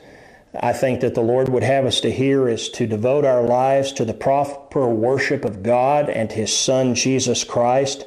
I 0.62 0.74
think 0.74 1.02
that 1.02 1.16
the 1.16 1.22
Lord 1.22 1.50
would 1.50 1.64
have 1.64 1.86
us 1.86 2.02
to 2.02 2.12
hear 2.12 2.48
is 2.48 2.70
to 2.70 2.88
devote 2.88 3.26
our 3.26 3.44
lives 3.44 3.92
to 3.94 4.06
the 4.06 4.14
proper 4.14 4.88
worship 4.88 5.46
of 5.46 5.64
God 5.64 6.10
and 6.10 6.32
His 6.32 6.56
Son, 6.56 6.96
Jesus 6.96 7.44
Christ, 7.44 8.06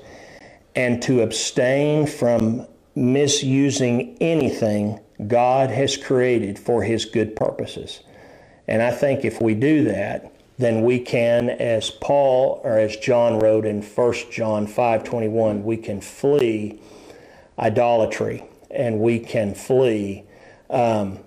and 0.75 1.03
to 1.03 1.23
abstain 1.23 2.07
from 2.07 2.67
misusing 2.95 4.17
anything 4.21 5.01
God 5.27 5.71
has 5.71 5.97
created 5.97 6.59
for 6.59 6.83
His 6.83 7.05
good 7.05 7.35
purposes. 7.35 8.01
And 8.67 8.83
I 8.83 8.91
think 8.91 9.25
if 9.25 9.41
we 9.41 9.55
do 9.55 9.85
that, 9.85 10.33
then 10.59 10.83
we 10.83 10.99
can, 10.99 11.51
as 11.51 11.91
Paul 11.91 12.61
or 12.65 12.79
as 12.79 12.97
John 12.97 13.39
wrote 13.39 13.65
in 13.65 13.83
1 13.83 14.31
John 14.31 14.67
5:21, 14.67 15.65
we 15.65 15.77
can 15.77 16.01
flee 16.01 16.81
idolatry 17.59 18.45
and 18.71 19.01
we 19.01 19.19
can 19.19 19.55
flee. 19.55 20.25
Um, 20.69 21.21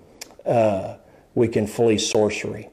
uh, 0.46 0.94
we 1.34 1.48
can 1.48 1.66
flee 1.66 1.98
sorcery. 1.98 2.68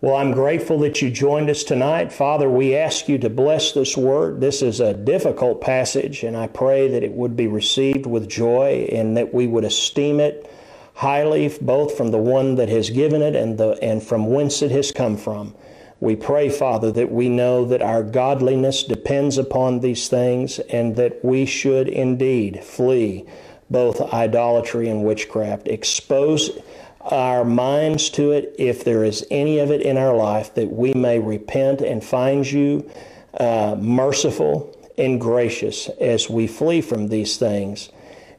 Well, 0.00 0.16
I'm 0.16 0.32
grateful 0.32 0.80
that 0.80 1.00
you 1.00 1.12
joined 1.12 1.48
us 1.48 1.62
tonight. 1.62 2.12
Father, 2.12 2.50
we 2.50 2.74
ask 2.74 3.08
you 3.08 3.18
to 3.18 3.30
bless 3.30 3.70
this 3.70 3.96
word. 3.96 4.40
This 4.40 4.60
is 4.60 4.80
a 4.80 4.94
difficult 4.94 5.60
passage, 5.60 6.24
and 6.24 6.36
I 6.36 6.48
pray 6.48 6.88
that 6.88 7.04
it 7.04 7.12
would 7.12 7.36
be 7.36 7.46
received 7.46 8.06
with 8.06 8.28
joy 8.28 8.88
and 8.90 9.16
that 9.16 9.32
we 9.32 9.46
would 9.46 9.62
esteem 9.62 10.18
it 10.18 10.50
highly, 10.94 11.56
both 11.60 11.96
from 11.96 12.10
the 12.10 12.18
one 12.18 12.56
that 12.56 12.68
has 12.68 12.90
given 12.90 13.22
it 13.22 13.36
and, 13.36 13.58
the, 13.58 13.78
and 13.80 14.02
from 14.02 14.26
whence 14.26 14.60
it 14.60 14.72
has 14.72 14.90
come 14.90 15.16
from. 15.16 15.54
We 16.00 16.16
pray, 16.16 16.48
Father, 16.48 16.90
that 16.90 17.12
we 17.12 17.28
know 17.28 17.64
that 17.66 17.80
our 17.80 18.02
godliness 18.02 18.82
depends 18.82 19.38
upon 19.38 19.78
these 19.78 20.08
things 20.08 20.58
and 20.58 20.96
that 20.96 21.24
we 21.24 21.46
should 21.46 21.86
indeed 21.86 22.64
flee 22.64 23.24
both 23.70 24.00
idolatry 24.12 24.88
and 24.88 25.04
witchcraft. 25.04 25.68
Expose 25.68 26.58
our 27.04 27.44
minds 27.44 28.10
to 28.10 28.30
it 28.32 28.54
if 28.58 28.84
there 28.84 29.04
is 29.04 29.26
any 29.30 29.58
of 29.58 29.70
it 29.70 29.80
in 29.82 29.96
our 29.96 30.14
life 30.14 30.54
that 30.54 30.72
we 30.72 30.94
may 30.94 31.18
repent 31.18 31.80
and 31.80 32.02
find 32.04 32.50
you 32.50 32.88
uh, 33.38 33.76
merciful 33.78 34.76
and 34.98 35.20
gracious 35.20 35.88
as 36.00 36.30
we 36.30 36.46
flee 36.46 36.80
from 36.80 37.08
these 37.08 37.36
things 37.36 37.90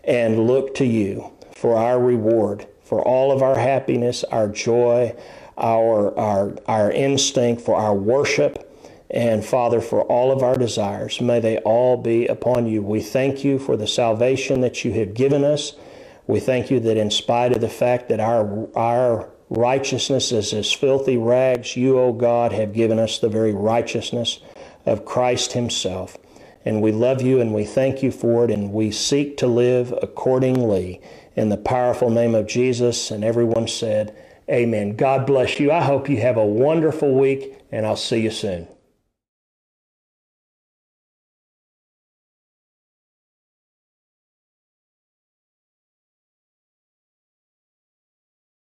and 0.04 0.48
look 0.48 0.76
to 0.76 0.86
you 0.86 1.32
for 1.52 1.76
our 1.76 2.00
reward, 2.00 2.68
for 2.84 3.02
all 3.02 3.32
of 3.32 3.42
our 3.42 3.58
happiness, 3.58 4.24
our 4.26 4.48
joy, 4.48 5.16
our, 5.58 6.18
our, 6.18 6.56
our 6.68 6.92
instinct, 6.92 7.62
for 7.62 7.76
our 7.76 7.96
worship, 7.96 8.70
and 9.10 9.46
Father, 9.46 9.80
for 9.80 10.02
all 10.04 10.32
of 10.32 10.42
our 10.42 10.56
desires. 10.56 11.22
May 11.22 11.40
they 11.40 11.60
all 11.60 11.98
be 11.98 12.26
upon 12.28 12.66
you. 12.66 12.82
We 12.82 13.02
thank 13.02 13.44
you 13.44 13.60
for 13.60 13.78
the 13.78 13.88
salvation 13.88 14.62
that 14.62 14.84
you 14.84 14.92
have 14.94 15.14
given 15.14 15.44
us. 15.44 15.74
We 16.28 16.40
thank 16.40 16.72
you 16.72 16.80
that 16.82 16.98
in 16.98 17.12
spite 17.12 17.52
of 17.54 17.62
the 17.62 17.70
fact 17.70 18.10
that 18.10 18.20
our, 18.20 18.70
our 18.76 19.30
righteousness 19.50 20.32
is 20.32 20.54
as 20.54 20.72
filthy 20.72 21.18
rags, 21.18 21.76
you, 21.76 22.00
O 22.00 22.14
God, 22.14 22.54
have 22.54 22.74
given 22.74 22.98
us 22.98 23.20
the 23.20 23.30
very 23.30 23.54
righteousness 23.54 24.40
of 24.86 25.06
Christ 25.06 25.54
Himself. 25.54 26.18
And 26.66 26.82
we 26.82 26.92
love 26.92 27.22
you 27.22 27.42
and 27.42 27.54
we 27.54 27.66
thank 27.66 28.02
you 28.02 28.12
for 28.12 28.46
it, 28.46 28.52
and 28.52 28.72
we 28.72 28.92
seek 28.92 29.38
to 29.38 29.48
live 29.48 29.94
accordingly. 30.02 31.02
In 31.36 31.50
the 31.50 31.58
powerful 31.58 32.10
name 32.10 32.36
of 32.36 32.48
Jesus, 32.48 33.12
and 33.12 33.24
everyone 33.24 33.68
said, 33.68 34.16
Amen. 34.50 34.96
God 34.96 35.26
bless 35.26 35.60
you. 35.60 35.72
I 35.72 35.82
hope 35.82 36.10
you 36.10 36.18
have 36.18 36.38
a 36.38 36.46
wonderful 36.46 37.14
week, 37.18 37.58
and 37.72 37.86
I'll 37.86 37.96
see 37.96 38.22
you 38.22 38.32
soon. 38.32 38.68